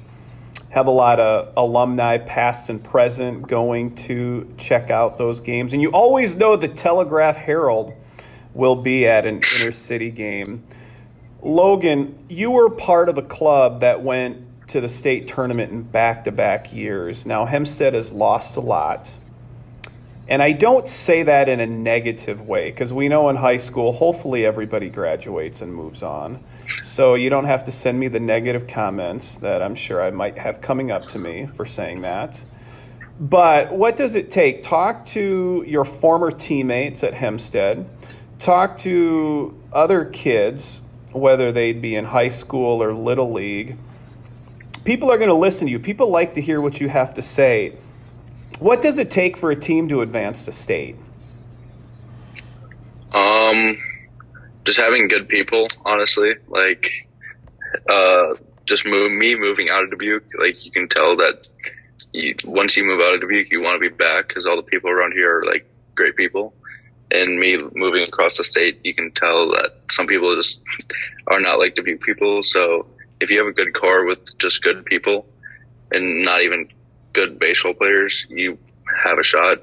have 0.70 0.86
a 0.86 0.92
lot 0.92 1.20
of 1.20 1.52
alumni, 1.56 2.18
past 2.18 2.70
and 2.70 2.82
present, 2.82 3.46
going 3.46 3.94
to 3.94 4.52
check 4.58 4.90
out 4.90 5.16
those 5.16 5.40
games. 5.40 5.72
And 5.72 5.80
you 5.80 5.90
always 5.90 6.36
know 6.36 6.56
the 6.56 6.68
Telegraph 6.68 7.36
Herald 7.36 7.92
will 8.52 8.76
be 8.76 9.06
at 9.06 9.26
an 9.26 9.40
inner 9.60 9.72
city 9.72 10.10
game. 10.10 10.64
Logan, 11.42 12.18
you 12.28 12.50
were 12.50 12.68
part 12.70 13.08
of 13.08 13.18
a 13.18 13.22
club 13.22 13.80
that 13.80 14.02
went 14.02 14.45
to 14.68 14.80
the 14.80 14.88
state 14.88 15.28
tournament 15.28 15.72
in 15.72 15.82
back 15.82 16.24
to 16.24 16.32
back 16.32 16.72
years. 16.72 17.26
Now, 17.26 17.44
Hempstead 17.44 17.94
has 17.94 18.12
lost 18.12 18.56
a 18.56 18.60
lot. 18.60 19.14
And 20.28 20.42
I 20.42 20.52
don't 20.52 20.88
say 20.88 21.22
that 21.22 21.48
in 21.48 21.60
a 21.60 21.66
negative 21.66 22.48
way 22.48 22.70
because 22.70 22.92
we 22.92 23.08
know 23.08 23.28
in 23.28 23.36
high 23.36 23.58
school, 23.58 23.92
hopefully 23.92 24.44
everybody 24.44 24.88
graduates 24.88 25.62
and 25.62 25.72
moves 25.72 26.02
on. 26.02 26.40
So 26.82 27.14
you 27.14 27.30
don't 27.30 27.44
have 27.44 27.64
to 27.66 27.72
send 27.72 28.00
me 28.00 28.08
the 28.08 28.18
negative 28.18 28.66
comments 28.66 29.36
that 29.36 29.62
I'm 29.62 29.76
sure 29.76 30.02
I 30.02 30.10
might 30.10 30.36
have 30.36 30.60
coming 30.60 30.90
up 30.90 31.02
to 31.10 31.18
me 31.20 31.46
for 31.54 31.64
saying 31.64 32.00
that. 32.00 32.44
But 33.20 33.72
what 33.72 33.96
does 33.96 34.16
it 34.16 34.30
take? 34.30 34.62
Talk 34.64 35.06
to 35.06 35.64
your 35.66 35.84
former 35.84 36.32
teammates 36.32 37.04
at 37.04 37.14
Hempstead, 37.14 37.88
talk 38.40 38.78
to 38.78 39.56
other 39.72 40.04
kids, 40.04 40.82
whether 41.12 41.52
they'd 41.52 41.80
be 41.80 41.94
in 41.94 42.04
high 42.04 42.28
school 42.28 42.82
or 42.82 42.92
little 42.92 43.32
league. 43.32 43.76
People 44.86 45.10
are 45.12 45.18
going 45.18 45.28
to 45.28 45.34
listen 45.34 45.66
to 45.66 45.70
you. 45.70 45.78
People 45.78 46.08
like 46.08 46.32
to 46.34 46.40
hear 46.40 46.62
what 46.62 46.80
you 46.80 46.88
have 46.88 47.12
to 47.14 47.22
say 47.22 47.74
what 48.58 48.80
does 48.80 48.98
it 48.98 49.10
take 49.10 49.36
for 49.36 49.50
a 49.50 49.56
team 49.56 49.88
to 49.88 50.00
advance 50.00 50.46
to 50.46 50.52
state? 50.52 50.96
Um, 53.12 53.76
just 54.64 54.78
having 54.78 55.08
good 55.08 55.28
people, 55.28 55.66
honestly. 55.84 56.34
Like, 56.48 56.90
uh, 57.88 58.34
just 58.64 58.86
move 58.86 59.12
me 59.12 59.34
moving 59.34 59.68
out 59.70 59.84
of 59.84 59.90
Dubuque. 59.90 60.24
Like, 60.38 60.64
you 60.64 60.70
can 60.70 60.88
tell 60.88 61.16
that 61.16 61.48
you, 62.12 62.34
once 62.44 62.76
you 62.76 62.84
move 62.84 63.00
out 63.00 63.14
of 63.14 63.20
Dubuque, 63.20 63.50
you 63.50 63.60
want 63.60 63.74
to 63.74 63.90
be 63.90 63.94
back 63.94 64.28
because 64.28 64.46
all 64.46 64.56
the 64.56 64.62
people 64.62 64.90
around 64.90 65.12
here 65.12 65.40
are 65.40 65.44
like 65.44 65.68
great 65.94 66.16
people. 66.16 66.54
And 67.10 67.38
me 67.38 67.58
moving 67.74 68.02
across 68.02 68.38
the 68.38 68.44
state, 68.44 68.80
you 68.82 68.94
can 68.94 69.12
tell 69.12 69.50
that 69.50 69.76
some 69.90 70.06
people 70.06 70.34
just 70.34 70.62
are 71.26 71.40
not 71.40 71.58
like 71.58 71.74
Dubuque 71.74 72.00
people. 72.00 72.42
So 72.42 72.86
if 73.20 73.30
you 73.30 73.38
have 73.38 73.46
a 73.46 73.52
good 73.52 73.74
core 73.74 74.04
with 74.04 74.36
just 74.38 74.62
good 74.62 74.84
people 74.84 75.26
and 75.90 76.24
not 76.24 76.42
even 76.42 76.68
good 77.12 77.38
baseball 77.38 77.74
players, 77.74 78.26
you 78.28 78.58
have 79.04 79.18
a 79.18 79.22
shot 79.22 79.62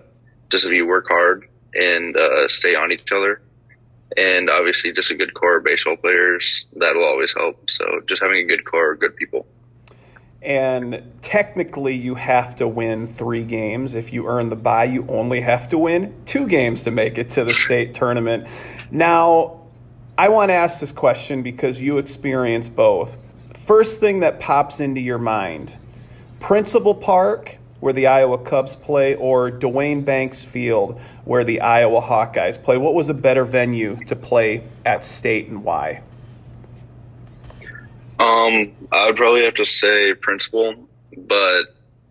just 0.50 0.66
if 0.66 0.72
you 0.72 0.86
work 0.86 1.08
hard 1.08 1.48
and 1.74 2.16
uh, 2.16 2.48
stay 2.48 2.76
on 2.76 2.92
each 2.92 3.12
other. 3.12 3.42
And 4.16 4.50
obviously, 4.50 4.92
just 4.92 5.10
a 5.10 5.16
good 5.16 5.34
core 5.34 5.58
of 5.58 5.64
baseball 5.64 5.96
players 5.96 6.68
that'll 6.76 7.04
always 7.04 7.34
help. 7.34 7.68
So, 7.70 8.02
just 8.08 8.22
having 8.22 8.38
a 8.38 8.44
good 8.44 8.64
core 8.64 8.94
of 8.94 9.00
good 9.00 9.16
people. 9.16 9.48
And 10.44 11.12
technically, 11.22 11.96
you 11.96 12.16
have 12.16 12.58
to 12.58 12.68
win 12.68 13.08
three 13.08 13.44
games. 13.46 13.96
If 13.96 14.14
you 14.14 14.28
earn 14.28 14.50
the 14.50 14.56
bye, 14.56 14.84
you 14.84 15.06
only 15.08 15.42
have 15.42 15.70
to 15.70 15.78
win 15.80 16.14
two 16.26 16.48
games 16.48 16.84
to 16.84 16.92
make 16.92 17.18
it 17.18 17.30
to 17.32 17.44
the 17.44 17.54
state 17.54 17.94
tournament. 17.96 18.48
Now, 18.92 19.62
I 20.18 20.30
want 20.30 20.50
to 20.50 20.54
ask 20.54 20.80
this 20.80 20.92
question 20.92 21.42
because 21.42 21.80
you 21.80 21.98
experience 21.98 22.70
both. 22.70 23.18
First 23.66 24.02
thing 24.02 24.20
that 24.20 24.42
pops 24.42 24.82
into 24.82 25.00
your 25.00 25.18
mind 25.18 25.78
Principal 26.42 26.94
Park, 26.94 27.58
where 27.80 27.94
the 27.94 28.08
Iowa 28.08 28.38
Cubs 28.38 28.76
play, 28.76 29.16
or 29.16 29.52
Duane 29.52 30.02
Banks 30.02 30.44
Field, 30.44 31.00
where 31.24 31.46
the 31.46 31.62
Iowa 31.62 32.02
Hawkeyes 32.02 32.62
play? 32.62 32.78
What 32.78 32.94
was 32.94 33.10
a 33.10 33.14
better 33.14 33.46
venue 33.46 34.04
to 34.06 34.16
play 34.18 34.64
at 34.86 35.06
state 35.06 35.48
and 35.48 35.64
why? 35.64 36.02
Um, 38.20 38.74
I 38.92 39.08
would 39.08 39.16
probably 39.16 39.46
have 39.46 39.56
to 39.56 39.66
say 39.66 40.14
Principal, 40.14 40.76
but 41.18 41.64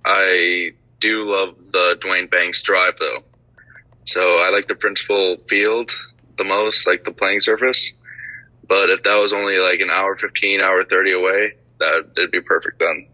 I 0.06 0.72
do 1.00 1.22
love 1.24 1.58
the 1.70 1.96
Duane 2.00 2.28
Banks 2.28 2.62
Drive 2.62 2.96
though. 2.98 3.18
So 4.04 4.20
I 4.20 4.48
like 4.48 4.68
the 4.68 4.74
Principal 4.74 5.36
Field 5.46 5.90
the 6.38 6.44
most, 6.44 6.86
like 6.86 7.04
the 7.04 7.12
playing 7.12 7.42
surface. 7.42 7.92
But 8.66 8.90
if 8.90 9.02
that 9.02 9.16
was 9.16 9.32
only 9.32 9.58
like 9.58 9.80
an 9.80 9.90
hour 9.90 10.16
15, 10.16 10.60
hour 10.60 10.84
30 10.84 11.12
away, 11.12 11.54
that 11.78 12.04
it'd 12.16 12.30
be 12.30 12.40
perfect 12.40 12.78
then 12.78 13.08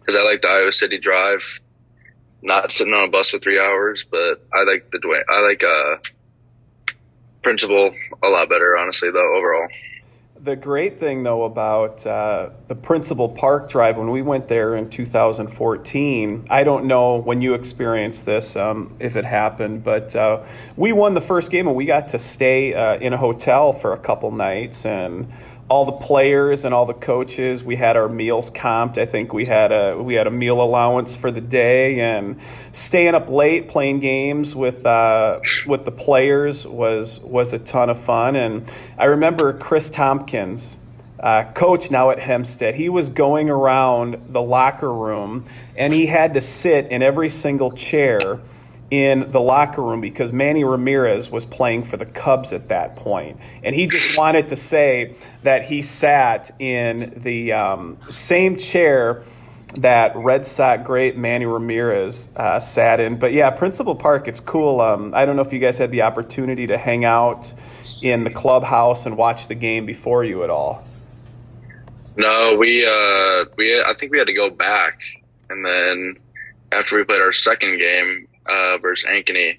because 0.00 0.16
I 0.16 0.22
like 0.22 0.42
the 0.42 0.48
Iowa 0.48 0.72
City 0.72 0.98
drive, 0.98 1.60
not 2.42 2.72
sitting 2.72 2.92
on 2.92 3.08
a 3.08 3.10
bus 3.10 3.30
for 3.30 3.38
three 3.38 3.58
hours. 3.58 4.04
But 4.10 4.44
I 4.52 4.64
like 4.64 4.90
the 4.90 4.98
Duane. 4.98 5.22
I 5.28 5.40
like 5.40 5.62
uh, 5.62 5.96
Principal 7.42 7.94
a 8.22 8.28
lot 8.28 8.48
better, 8.50 8.76
honestly, 8.76 9.10
though 9.10 9.36
overall. 9.36 9.68
The 10.42 10.56
great 10.56 10.98
thing, 10.98 11.22
though, 11.22 11.44
about 11.44 12.06
uh, 12.06 12.48
the 12.66 12.74
Principal 12.74 13.28
Park 13.28 13.68
Drive, 13.68 13.98
when 13.98 14.10
we 14.10 14.22
went 14.22 14.48
there 14.48 14.74
in 14.74 14.88
2014, 14.88 16.46
I 16.48 16.64
don't 16.64 16.86
know 16.86 17.20
when 17.20 17.42
you 17.42 17.52
experienced 17.52 18.24
this, 18.24 18.56
um, 18.56 18.96
if 19.00 19.16
it 19.16 19.26
happened, 19.26 19.84
but 19.84 20.16
uh, 20.16 20.42
we 20.76 20.94
won 20.94 21.12
the 21.12 21.20
first 21.20 21.50
game 21.50 21.66
and 21.66 21.76
we 21.76 21.84
got 21.84 22.08
to 22.08 22.18
stay 22.18 22.72
uh, 22.72 22.96
in 22.96 23.12
a 23.12 23.18
hotel 23.18 23.74
for 23.74 23.92
a 23.92 23.98
couple 23.98 24.30
nights. 24.32 24.86
And 24.86 25.30
all 25.70 25.84
the 25.84 25.92
players 25.92 26.64
and 26.64 26.74
all 26.74 26.84
the 26.84 26.92
coaches. 26.92 27.62
We 27.62 27.76
had 27.76 27.96
our 27.96 28.08
meals 28.08 28.50
comped. 28.50 28.98
I 28.98 29.06
think 29.06 29.32
we 29.32 29.46
had 29.46 29.70
a 29.70 29.96
we 29.96 30.14
had 30.14 30.26
a 30.26 30.30
meal 30.30 30.60
allowance 30.60 31.14
for 31.14 31.30
the 31.30 31.40
day, 31.40 32.00
and 32.00 32.40
staying 32.72 33.14
up 33.14 33.30
late 33.30 33.68
playing 33.68 34.00
games 34.00 34.54
with 34.54 34.84
uh, 34.84 35.40
with 35.66 35.84
the 35.84 35.92
players 35.92 36.66
was 36.66 37.20
was 37.20 37.52
a 37.52 37.58
ton 37.60 37.88
of 37.88 38.00
fun. 38.00 38.34
And 38.34 38.70
I 38.98 39.06
remember 39.06 39.54
Chris 39.54 39.88
Tompkins. 39.88 40.76
Uh, 41.20 41.44
coach 41.52 41.90
now 41.90 42.08
at 42.08 42.18
Hempstead, 42.18 42.74
he 42.74 42.88
was 42.88 43.10
going 43.10 43.50
around 43.50 44.18
the 44.30 44.40
locker 44.40 44.90
room 44.90 45.44
and 45.76 45.92
he 45.92 46.06
had 46.06 46.32
to 46.32 46.40
sit 46.40 46.86
in 46.86 47.02
every 47.02 47.28
single 47.28 47.70
chair 47.70 48.40
in 48.90 49.30
the 49.30 49.40
locker 49.40 49.82
room 49.82 50.00
because 50.00 50.32
Manny 50.32 50.64
Ramirez 50.64 51.30
was 51.30 51.44
playing 51.44 51.84
for 51.84 51.96
the 51.96 52.06
Cubs 52.06 52.52
at 52.52 52.68
that 52.68 52.96
point, 52.96 53.38
and 53.62 53.74
he 53.74 53.86
just 53.86 54.18
wanted 54.18 54.48
to 54.48 54.56
say 54.56 55.14
that 55.42 55.64
he 55.64 55.82
sat 55.82 56.50
in 56.58 57.12
the 57.16 57.52
um, 57.52 57.98
same 58.08 58.56
chair 58.56 59.22
that 59.76 60.16
Red 60.16 60.46
Sox 60.46 60.84
great 60.84 61.16
Manny 61.16 61.46
Ramirez 61.46 62.28
uh, 62.36 62.58
sat 62.58 63.00
in. 63.00 63.18
But 63.18 63.32
yeah, 63.32 63.50
Principal 63.50 63.94
Park, 63.94 64.26
it's 64.26 64.40
cool. 64.40 64.80
Um, 64.80 65.14
I 65.14 65.24
don't 65.24 65.36
know 65.36 65.42
if 65.42 65.52
you 65.52 65.60
guys 65.60 65.78
had 65.78 65.92
the 65.92 66.02
opportunity 66.02 66.66
to 66.68 66.78
hang 66.78 67.04
out 67.04 67.54
in 68.02 68.24
the 68.24 68.30
clubhouse 68.30 69.06
and 69.06 69.16
watch 69.16 69.46
the 69.48 69.54
game 69.54 69.86
before 69.86 70.24
you 70.24 70.42
at 70.42 70.50
all. 70.50 70.84
No, 72.16 72.56
we 72.56 72.84
uh, 72.84 73.44
we 73.56 73.80
I 73.86 73.94
think 73.94 74.10
we 74.12 74.18
had 74.18 74.26
to 74.26 74.34
go 74.34 74.50
back, 74.50 75.00
and 75.48 75.64
then 75.64 76.16
after 76.72 76.96
we 76.96 77.04
played 77.04 77.20
our 77.20 77.32
second 77.32 77.78
game, 77.78 78.26
uh, 78.50 78.78
versus 78.78 79.08
Ankeny. 79.08 79.58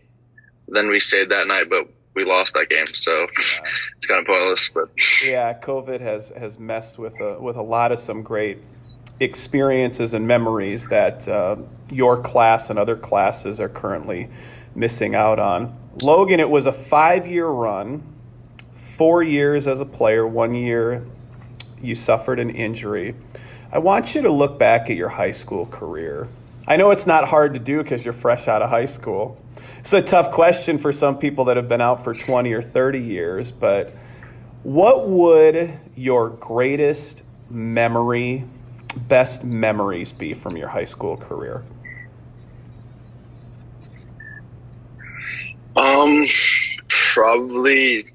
Then 0.68 0.90
we 0.90 1.00
stayed 1.00 1.30
that 1.30 1.48
night, 1.48 1.66
but 1.70 1.88
we 2.16 2.26
lost 2.26 2.54
that 2.54 2.70
game, 2.70 2.86
so 2.88 3.12
yeah. 3.12 3.28
it's 3.98 4.06
kind 4.06 4.20
of 4.20 4.28
pointless. 4.28 4.70
But 4.70 4.90
yeah, 5.26 5.58
COVID 5.60 6.02
has 6.02 6.30
has 6.38 6.60
messed 6.60 7.00
with 7.00 7.20
a 7.20 7.40
with 7.40 7.56
a 7.56 7.62
lot 7.62 7.92
of 7.92 8.00
some 8.00 8.22
great 8.22 8.60
experiences 9.20 10.14
and 10.14 10.28
memories 10.28 10.88
that 10.88 11.28
uh, 11.28 11.56
your 11.92 12.22
class 12.22 12.70
and 12.70 12.80
other 12.80 12.96
classes 12.96 13.60
are 13.60 13.70
currently 13.70 14.30
missing 14.76 15.16
out 15.16 15.40
on. 15.40 15.78
Logan, 16.04 16.40
it 16.40 16.50
was 16.50 16.66
a 16.66 16.74
five 16.74 17.28
year 17.28 17.48
run, 17.48 18.02
four 18.76 19.24
years 19.24 19.68
as 19.68 19.80
a 19.80 19.86
player, 19.86 20.26
one 20.26 20.56
year 20.56 21.06
you 21.82 21.96
suffered 21.96 22.40
an 22.40 22.50
injury. 22.52 23.16
I 23.72 23.80
want 23.80 24.16
you 24.16 24.22
to 24.22 24.30
look 24.30 24.60
back 24.60 24.90
at 24.90 24.96
your 24.96 25.10
high 25.10 25.32
school 25.32 25.66
career 25.66 26.28
I 26.68 26.78
know 26.78 26.92
it's 26.92 27.08
not 27.08 27.28
hard 27.28 27.54
to 27.56 27.60
do 27.60 27.80
because 27.80 28.06
you're 28.06 28.14
fresh 28.14 28.48
out 28.48 28.62
of 28.62 28.70
high 28.70 28.86
school. 28.86 29.38
It's 29.80 29.94
a 29.94 30.02
tough 30.02 30.32
question 30.32 30.78
for 30.78 30.94
some 30.94 31.18
people 31.18 31.46
that 31.46 31.58
have 31.58 31.68
been 31.68 31.82
out 31.82 32.04
for 32.04 32.14
20 32.14 32.54
or 32.54 32.62
30 32.62 33.00
years, 33.00 33.52
but 33.52 33.96
what 34.64 35.10
would 35.10 35.78
your 35.96 36.30
greatest 36.30 37.24
memory, 37.50 38.44
best 39.08 39.44
memories 39.44 40.12
be 40.12 40.36
from 40.36 40.56
your 40.56 40.68
high 40.68 40.84
school 40.84 41.18
career? 41.18 41.64
Um, 45.76 46.22
probably 46.88 48.06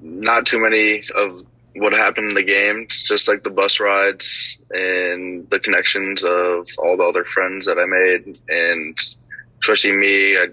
not 0.00 0.46
too 0.46 0.58
many 0.58 1.04
of 1.14 1.42
what 1.76 1.92
happened 1.92 2.30
in 2.30 2.34
the 2.34 2.42
games, 2.42 3.02
just 3.02 3.28
like 3.28 3.44
the 3.44 3.50
bus 3.50 3.80
rides 3.80 4.60
and 4.70 5.48
the 5.50 5.60
connections 5.60 6.22
of 6.22 6.68
all 6.78 6.96
the 6.96 7.04
other 7.04 7.24
friends 7.24 7.66
that 7.66 7.78
I 7.78 7.86
made, 7.86 8.38
and 8.48 8.98
especially 9.62 9.92
me. 9.92 10.36
I, 10.36 10.46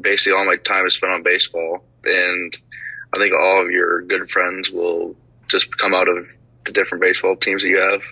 basically, 0.00 0.36
all 0.36 0.44
my 0.44 0.56
time 0.56 0.86
is 0.86 0.94
spent 0.94 1.12
on 1.12 1.22
baseball, 1.22 1.84
and 2.04 2.56
I 3.14 3.18
think 3.18 3.34
all 3.34 3.62
of 3.62 3.70
your 3.70 4.02
good 4.02 4.30
friends 4.30 4.70
will 4.70 5.16
just 5.48 5.76
come 5.78 5.94
out 5.94 6.08
of 6.08 6.26
the 6.64 6.72
different 6.72 7.02
baseball 7.02 7.36
teams 7.36 7.62
that 7.62 7.68
you 7.68 7.78
have, 7.78 8.02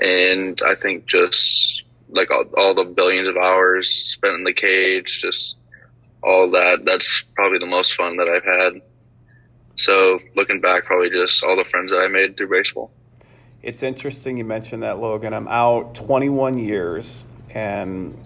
and 0.00 0.60
I 0.64 0.74
think 0.74 1.06
just 1.06 1.82
like 2.10 2.30
all, 2.30 2.44
all 2.56 2.74
the 2.74 2.84
billions 2.84 3.28
of 3.28 3.36
hours 3.36 3.90
spent 3.90 4.34
in 4.34 4.44
the 4.44 4.52
cage, 4.52 5.20
just 5.20 5.56
all 6.22 6.50
that. 6.50 6.84
That's 6.84 7.24
probably 7.34 7.58
the 7.58 7.66
most 7.66 7.94
fun 7.94 8.16
that 8.16 8.28
I've 8.28 8.44
had 8.44 8.82
so 9.76 10.20
looking 10.36 10.60
back, 10.60 10.84
probably 10.84 11.10
just 11.10 11.42
all 11.42 11.56
the 11.56 11.64
friends 11.64 11.90
that 11.92 11.98
I 11.98 12.08
made 12.08 12.36
through 12.36 12.50
baseball. 12.50 12.90
It's 13.62 13.82
interesting 13.82 14.36
you 14.36 14.44
mentioned 14.44 14.82
that, 14.82 14.98
Logan. 14.98 15.32
I'm 15.32 15.48
out 15.48 15.94
21 15.94 16.58
years, 16.58 17.24
and 17.50 18.16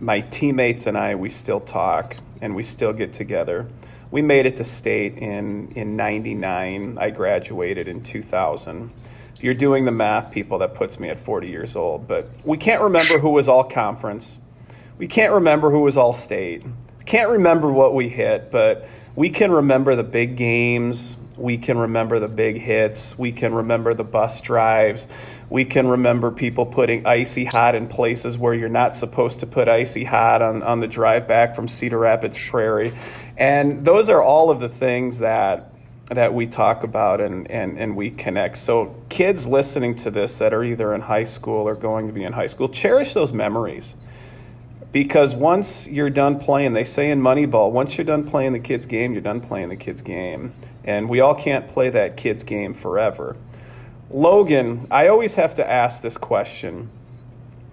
my 0.00 0.20
teammates 0.20 0.86
and 0.86 0.98
I, 0.98 1.14
we 1.14 1.30
still 1.30 1.60
talk 1.60 2.14
and 2.40 2.54
we 2.54 2.62
still 2.62 2.92
get 2.92 3.12
together. 3.12 3.66
We 4.10 4.22
made 4.22 4.46
it 4.46 4.56
to 4.58 4.64
state 4.64 5.18
in, 5.18 5.72
in 5.76 5.96
99. 5.96 6.98
I 7.00 7.10
graduated 7.10 7.88
in 7.88 8.02
2000. 8.02 8.90
If 9.36 9.42
you're 9.42 9.54
doing 9.54 9.84
the 9.84 9.90
math, 9.90 10.30
people, 10.30 10.58
that 10.58 10.74
puts 10.74 11.00
me 11.00 11.08
at 11.08 11.18
40 11.18 11.48
years 11.48 11.74
old. 11.74 12.06
But 12.06 12.28
we 12.44 12.56
can't 12.56 12.82
remember 12.82 13.18
who 13.18 13.30
was 13.30 13.48
all 13.48 13.64
conference. 13.64 14.38
We 14.98 15.06
can't 15.08 15.32
remember 15.32 15.70
who 15.70 15.80
was 15.80 15.96
all 15.96 16.12
state. 16.12 16.62
We 16.98 17.04
can't 17.04 17.30
remember 17.30 17.72
what 17.72 17.94
we 17.94 18.08
hit, 18.08 18.50
but 18.50 18.86
we 19.16 19.30
can 19.30 19.50
remember 19.50 19.94
the 19.94 20.04
big 20.04 20.36
games. 20.36 21.16
We 21.36 21.58
can 21.58 21.78
remember 21.78 22.18
the 22.18 22.28
big 22.28 22.60
hits. 22.60 23.18
We 23.18 23.32
can 23.32 23.54
remember 23.54 23.94
the 23.94 24.04
bus 24.04 24.40
drives. 24.40 25.06
We 25.50 25.64
can 25.64 25.86
remember 25.86 26.30
people 26.30 26.66
putting 26.66 27.06
icy 27.06 27.44
hot 27.44 27.74
in 27.74 27.88
places 27.88 28.38
where 28.38 28.54
you're 28.54 28.68
not 28.68 28.96
supposed 28.96 29.40
to 29.40 29.46
put 29.46 29.68
icy 29.68 30.04
hot 30.04 30.42
on, 30.42 30.62
on 30.62 30.80
the 30.80 30.88
drive 30.88 31.28
back 31.28 31.54
from 31.54 31.68
Cedar 31.68 31.98
Rapids 31.98 32.38
Prairie. 32.48 32.92
And 33.36 33.84
those 33.84 34.08
are 34.08 34.22
all 34.22 34.50
of 34.50 34.60
the 34.60 34.68
things 34.68 35.18
that 35.18 35.70
that 36.10 36.34
we 36.34 36.46
talk 36.46 36.84
about 36.84 37.18
and, 37.20 37.50
and, 37.50 37.78
and 37.78 37.96
we 37.96 38.10
connect. 38.10 38.58
So 38.58 38.94
kids 39.08 39.46
listening 39.46 39.94
to 39.96 40.10
this 40.10 40.36
that 40.36 40.52
are 40.52 40.62
either 40.62 40.94
in 40.94 41.00
high 41.00 41.24
school 41.24 41.66
or 41.66 41.74
going 41.74 42.06
to 42.08 42.12
be 42.12 42.24
in 42.24 42.32
high 42.32 42.46
school, 42.46 42.68
cherish 42.68 43.14
those 43.14 43.32
memories. 43.32 43.96
Because 44.94 45.34
once 45.34 45.88
you're 45.88 46.08
done 46.08 46.38
playing, 46.38 46.72
they 46.72 46.84
say 46.84 47.10
in 47.10 47.20
Moneyball, 47.20 47.72
once 47.72 47.98
you're 47.98 48.04
done 48.04 48.30
playing 48.30 48.52
the 48.52 48.60
kids' 48.60 48.86
game, 48.86 49.12
you're 49.12 49.22
done 49.22 49.40
playing 49.40 49.68
the 49.68 49.76
kids' 49.76 50.02
game. 50.02 50.52
And 50.84 51.08
we 51.08 51.18
all 51.18 51.34
can't 51.34 51.66
play 51.66 51.90
that 51.90 52.16
kids' 52.16 52.44
game 52.44 52.74
forever. 52.74 53.36
Logan, 54.08 54.86
I 54.92 55.08
always 55.08 55.34
have 55.34 55.56
to 55.56 55.68
ask 55.68 56.00
this 56.00 56.16
question. 56.16 56.90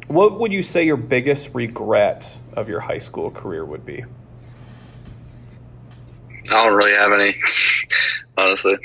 What 0.08 0.40
would 0.40 0.52
you 0.52 0.64
say 0.64 0.84
your 0.84 0.98
biggest 0.98 1.52
regret 1.54 2.42
of 2.54 2.68
your 2.68 2.80
high 2.80 2.98
school 2.98 3.30
career 3.30 3.64
would 3.64 3.86
be? 3.86 4.04
I 6.46 6.48
don't 6.48 6.74
really 6.74 6.96
have 6.96 7.12
any, 7.12 7.36
honestly. 8.36 8.80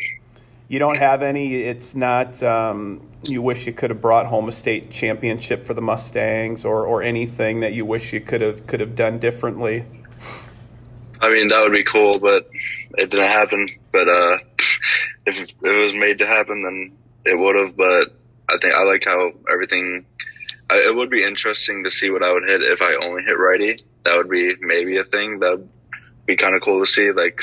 You 0.68 0.78
don't 0.80 0.98
have 0.98 1.22
any. 1.22 1.62
It's 1.62 1.94
not. 1.94 2.42
Um, 2.42 3.08
you 3.28 3.40
wish 3.40 3.66
you 3.66 3.72
could 3.72 3.90
have 3.90 4.00
brought 4.00 4.26
home 4.26 4.48
a 4.48 4.52
state 4.52 4.90
championship 4.90 5.64
for 5.64 5.74
the 5.74 5.80
Mustangs, 5.80 6.64
or 6.64 6.84
or 6.84 7.02
anything 7.02 7.60
that 7.60 7.72
you 7.72 7.84
wish 7.84 8.12
you 8.12 8.20
could 8.20 8.40
have 8.40 8.66
could 8.66 8.80
have 8.80 8.96
done 8.96 9.18
differently. 9.18 9.84
I 11.20 11.30
mean, 11.30 11.48
that 11.48 11.62
would 11.62 11.72
be 11.72 11.84
cool, 11.84 12.18
but 12.18 12.48
it 12.98 13.10
didn't 13.10 13.28
happen. 13.28 13.68
But 13.92 14.08
uh, 14.08 14.38
if 15.26 15.38
it 15.38 15.76
was 15.76 15.94
made 15.94 16.18
to 16.18 16.26
happen, 16.26 16.62
then 16.62 16.96
it 17.24 17.38
would 17.38 17.56
have. 17.56 17.76
But 17.76 18.16
I 18.48 18.58
think 18.58 18.74
I 18.74 18.82
like 18.82 19.04
how 19.04 19.32
everything. 19.50 20.06
I, 20.68 20.78
it 20.88 20.96
would 20.96 21.10
be 21.10 21.22
interesting 21.22 21.84
to 21.84 21.92
see 21.92 22.10
what 22.10 22.24
I 22.24 22.32
would 22.32 22.48
hit 22.48 22.60
if 22.62 22.82
I 22.82 22.94
only 23.06 23.22
hit 23.22 23.38
righty. 23.38 23.76
That 24.02 24.16
would 24.16 24.28
be 24.28 24.56
maybe 24.60 24.96
a 24.96 25.04
thing. 25.04 25.38
That 25.38 25.58
would 25.58 25.68
be 26.26 26.36
kind 26.36 26.56
of 26.56 26.62
cool 26.62 26.84
to 26.84 26.90
see. 26.90 27.12
Like, 27.12 27.40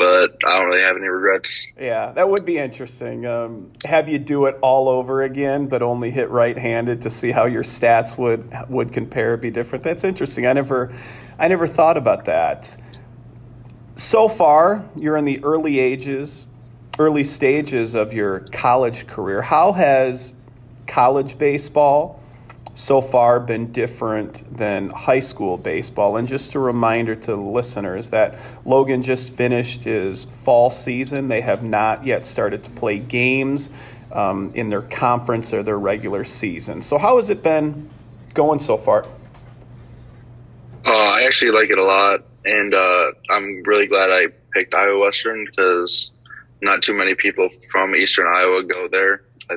but 0.00 0.34
I 0.46 0.58
don't 0.58 0.70
really 0.70 0.82
have 0.82 0.96
any 0.96 1.08
regrets. 1.08 1.72
Yeah, 1.78 2.12
that 2.12 2.26
would 2.26 2.46
be 2.46 2.56
interesting. 2.56 3.26
Um, 3.26 3.70
have 3.84 4.08
you 4.08 4.18
do 4.18 4.46
it 4.46 4.56
all 4.62 4.88
over 4.88 5.24
again, 5.24 5.66
but 5.66 5.82
only 5.82 6.10
hit 6.10 6.30
right-handed 6.30 7.02
to 7.02 7.10
see 7.10 7.30
how 7.30 7.44
your 7.44 7.62
stats 7.62 8.16
would 8.16 8.50
would 8.70 8.94
compare, 8.94 9.36
be 9.36 9.50
different. 9.50 9.84
That's 9.84 10.02
interesting. 10.02 10.46
I 10.46 10.54
never, 10.54 10.90
I 11.38 11.48
never 11.48 11.66
thought 11.66 11.98
about 11.98 12.24
that. 12.24 12.74
So 13.96 14.26
far, 14.26 14.82
you're 14.96 15.18
in 15.18 15.26
the 15.26 15.44
early 15.44 15.78
ages, 15.78 16.46
early 16.98 17.22
stages 17.22 17.94
of 17.94 18.14
your 18.14 18.40
college 18.52 19.06
career. 19.06 19.42
How 19.42 19.70
has 19.72 20.32
college 20.86 21.36
baseball 21.36 22.19
so 22.74 23.00
far 23.00 23.40
been 23.40 23.72
different 23.72 24.44
than 24.56 24.90
high 24.90 25.20
school 25.20 25.56
baseball. 25.56 26.16
And 26.16 26.26
just 26.26 26.54
a 26.54 26.58
reminder 26.58 27.14
to 27.16 27.36
listeners 27.36 28.10
that 28.10 28.38
Logan 28.64 29.02
just 29.02 29.32
finished 29.32 29.84
his 29.84 30.24
fall 30.24 30.70
season. 30.70 31.28
They 31.28 31.40
have 31.40 31.62
not 31.62 32.06
yet 32.06 32.24
started 32.24 32.62
to 32.64 32.70
play 32.70 32.98
games 32.98 33.70
um, 34.12 34.52
in 34.54 34.70
their 34.70 34.82
conference 34.82 35.52
or 35.52 35.62
their 35.62 35.78
regular 35.78 36.24
season. 36.24 36.82
So, 36.82 36.98
how 36.98 37.16
has 37.16 37.30
it 37.30 37.42
been 37.42 37.88
going 38.34 38.60
so 38.60 38.76
far? 38.76 39.06
Uh, 40.84 40.90
I 40.90 41.22
actually 41.24 41.50
like 41.52 41.70
it 41.70 41.78
a 41.78 41.84
lot, 41.84 42.24
and 42.44 42.74
uh, 42.74 43.12
I'm 43.28 43.62
really 43.64 43.86
glad 43.86 44.10
I 44.10 44.28
picked 44.52 44.74
Iowa 44.74 44.98
Western 44.98 45.44
because 45.44 46.10
not 46.62 46.82
too 46.82 46.94
many 46.94 47.14
people 47.14 47.48
from 47.70 47.94
Eastern 47.94 48.26
Iowa 48.26 48.64
go 48.64 48.88
there. 48.88 49.22
I 49.50 49.56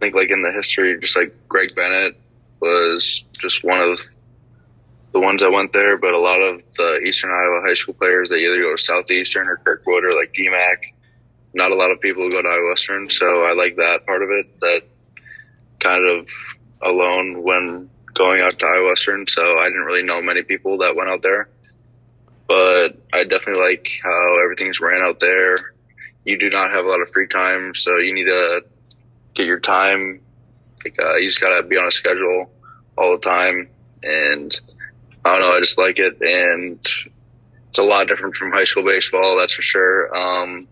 think, 0.00 0.14
like 0.14 0.30
in 0.30 0.42
the 0.42 0.52
history, 0.52 0.98
just 0.98 1.16
like 1.16 1.34
Greg 1.48 1.74
Bennett 1.74 2.16
was 2.60 3.24
just 3.40 3.64
one 3.64 3.82
of 3.82 4.00
the 5.12 5.20
ones 5.20 5.42
that 5.42 5.50
went 5.50 5.72
there, 5.72 5.96
but 5.98 6.14
a 6.14 6.18
lot 6.18 6.40
of 6.40 6.62
the 6.76 7.00
Eastern 7.06 7.30
Iowa 7.30 7.62
high 7.66 7.74
school 7.74 7.94
players, 7.94 8.30
they 8.30 8.36
either 8.36 8.60
go 8.60 8.76
to 8.76 8.82
Southeastern 8.82 9.48
or 9.48 9.56
Kirkwood 9.56 10.04
or 10.04 10.12
like 10.12 10.32
DMACC. 10.34 10.92
Not 11.52 11.72
a 11.72 11.74
lot 11.74 11.90
of 11.90 12.00
people 12.00 12.30
go 12.30 12.42
to 12.42 12.48
Iowa 12.48 12.68
Western, 12.68 13.10
so 13.10 13.42
I 13.42 13.54
like 13.54 13.76
that 13.76 14.06
part 14.06 14.22
of 14.22 14.28
it. 14.30 14.60
That 14.60 14.82
kind 15.80 16.04
of 16.06 16.28
alone 16.82 17.42
when 17.42 17.90
going 18.14 18.40
out 18.40 18.52
to 18.52 18.66
Iowa 18.66 18.90
Western, 18.90 19.26
so 19.26 19.58
I 19.58 19.64
didn't 19.64 19.82
really 19.82 20.04
know 20.04 20.22
many 20.22 20.42
people 20.42 20.78
that 20.78 20.94
went 20.94 21.10
out 21.10 21.22
there. 21.22 21.48
But 22.46 22.98
I 23.12 23.24
definitely 23.24 23.62
like 23.62 23.88
how 24.02 24.44
everything's 24.44 24.80
ran 24.80 25.02
out 25.02 25.18
there. 25.18 25.56
You 26.24 26.38
do 26.38 26.50
not 26.50 26.70
have 26.70 26.84
a 26.84 26.88
lot 26.88 27.00
of 27.00 27.10
free 27.10 27.26
time, 27.26 27.74
so 27.74 27.96
you 27.96 28.14
need 28.14 28.24
to 28.24 28.60
get 29.34 29.46
your 29.46 29.60
time 29.60 30.20
like 30.84 30.98
uh, 30.98 31.16
you 31.16 31.28
just 31.28 31.40
gotta 31.40 31.62
be 31.62 31.76
on 31.76 31.86
a 31.86 31.92
schedule 31.92 32.50
all 32.96 33.12
the 33.12 33.18
time, 33.18 33.68
and 34.02 34.58
I 35.24 35.38
don't 35.38 35.46
know. 35.46 35.56
I 35.56 35.60
just 35.60 35.78
like 35.78 35.98
it, 35.98 36.20
and 36.20 36.78
it's 37.68 37.78
a 37.78 37.82
lot 37.82 38.08
different 38.08 38.36
from 38.36 38.52
high 38.52 38.64
school 38.64 38.82
baseball. 38.82 39.38
That's 39.38 39.54
for 39.54 39.62
sure. 39.62 40.16
Um, 40.16 40.66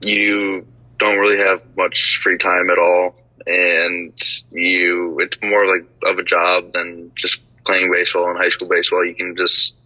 you 0.00 0.66
don't 0.98 1.18
really 1.18 1.38
have 1.38 1.62
much 1.76 2.18
free 2.18 2.38
time 2.38 2.70
at 2.70 2.78
all, 2.78 3.14
and 3.46 4.12
you 4.50 5.18
it's 5.20 5.38
more 5.42 5.66
like 5.66 5.88
of 6.04 6.18
a 6.18 6.24
job 6.24 6.72
than 6.72 7.12
just 7.14 7.40
playing 7.64 7.90
baseball 7.92 8.30
in 8.30 8.36
high 8.36 8.50
school 8.50 8.68
baseball. 8.68 9.04
You 9.04 9.14
can 9.14 9.36
just 9.36 9.76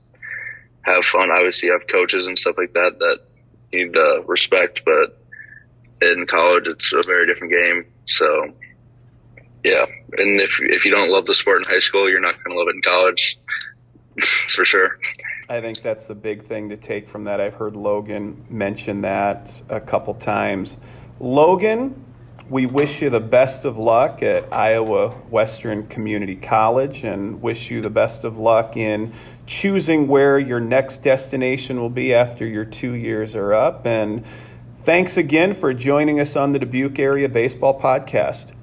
have 0.83 1.05
fun. 1.05 1.31
Obviously, 1.31 1.69
you 1.69 1.73
have 1.73 1.87
coaches 1.87 2.27
and 2.27 2.39
stuff 2.39 2.57
like 2.59 2.73
that 2.75 2.99
that 2.99 3.21
you 3.73 3.87
need 3.87 3.95
to 3.95 4.25
respect, 4.27 4.83
but 4.85 5.19
in 6.01 6.27
college, 6.27 6.67
it's 6.67 6.93
a 6.93 7.03
very 7.07 7.27
different 7.27 7.53
game. 7.53 7.87
So 8.07 8.53
yeah, 9.67 9.87
and 10.19 10.41
if 10.41 10.61
if 10.63 10.85
you 10.85 10.91
don't 10.91 11.11
love 11.11 11.27
the 11.27 11.35
sport 11.35 11.59
in 11.59 11.65
high 11.65 11.81
school, 11.81 12.09
you're 12.09 12.21
not 12.21 12.35
going 12.43 12.55
to 12.55 12.59
love 12.59 12.69
it 12.69 12.77
in 12.77 12.83
college. 12.83 13.39
for 14.21 14.65
sure. 14.65 14.99
I 15.49 15.61
think 15.61 15.81
that's 15.83 16.07
the 16.07 16.15
big 16.15 16.45
thing 16.45 16.71
to 16.71 16.77
take 16.77 17.09
from 17.09 17.25
that. 17.25 17.41
I've 17.41 17.55
heard 17.55 17.77
Logan 17.77 18.45
mention 18.49 19.03
that 19.03 19.63
a 19.69 19.81
couple 19.81 20.15
times. 20.15 20.83
Logan, 21.21 22.05
we 22.49 22.67
wish 22.67 23.03
you 23.03 23.11
the 23.11 23.21
best 23.21 23.65
of 23.65 23.79
luck 23.79 24.23
at 24.23 24.53
Iowa 24.53 25.11
Western 25.11 25.87
Community 25.87 26.37
College 26.37 27.05
and 27.05 27.43
wish 27.43 27.71
you 27.71 27.81
the 27.81 27.91
best 27.91 28.25
of 28.25 28.39
luck 28.39 28.77
in 28.77 29.13
choosing 29.47 30.09
where 30.09 30.39
your 30.39 30.61
next 30.61 30.99
destination 30.99 31.81
will 31.81 31.91
be 31.91 32.13
after 32.13 32.47
your 32.47 32.65
two 32.65 32.95
years 32.95 33.35
are 33.35 33.55
up. 33.55 33.87
And 33.87 34.25
thanks 34.83 35.17
again 35.17 35.55
for 35.55 35.73
joining 35.75 36.19
us 36.21 36.37
on 36.37 36.53
the 36.53 36.59
Dubuque 36.59 36.99
Area 36.99 37.29
Baseball 37.29 37.81
Podcast. 37.81 38.56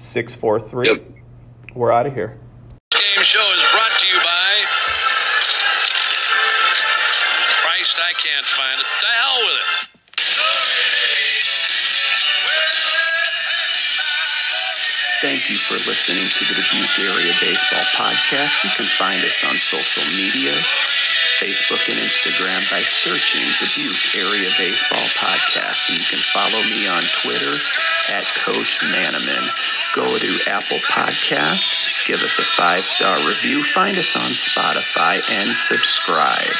643. 0.00 0.88
Yep. 0.88 1.02
We're 1.74 1.92
out 1.92 2.06
of 2.06 2.14
here. 2.14 2.38
Game 2.90 3.22
show 3.22 3.44
is 3.52 3.62
brought 3.70 3.92
to 4.00 4.06
you 4.08 4.18
by 4.24 4.64
Christ, 7.60 7.96
I 8.00 8.12
can't 8.16 8.46
find 8.46 8.80
it. 8.80 8.86
The 9.04 9.12
hell 9.12 9.38
with 9.44 9.60
it. 9.60 9.90
Thank 15.20 15.50
you 15.50 15.56
for 15.58 15.74
listening 15.84 16.24
to 16.32 16.44
the 16.48 16.54
Dubuque 16.56 16.98
Area 16.98 17.34
Baseball 17.38 17.84
Podcast. 17.92 18.64
You 18.64 18.70
can 18.72 18.86
find 18.96 19.22
us 19.22 19.44
on 19.44 19.54
social 19.58 20.08
media, 20.16 20.56
Facebook 21.36 21.84
and 21.92 22.00
Instagram 22.00 22.64
by 22.72 22.80
searching 22.80 23.44
Dubuque 23.60 24.16
Area 24.16 24.48
Baseball 24.56 25.04
Podcast. 25.20 25.90
And 25.90 26.00
you 26.00 26.06
can 26.08 26.24
follow 26.32 26.64
me 26.72 26.88
on 26.88 27.02
Twitter 27.20 27.60
at 28.08 28.24
Coach 28.42 28.80
Manaman 28.88 29.44
go 29.94 30.18
to 30.18 30.40
Apple 30.46 30.78
Podcasts, 30.78 32.06
give 32.06 32.22
us 32.22 32.38
a 32.38 32.44
five 32.56 32.86
star 32.86 33.16
review, 33.26 33.62
find 33.62 33.96
us 33.98 34.16
on 34.16 34.30
Spotify, 34.32 35.20
and 35.30 35.56
subscribe. 35.56 36.54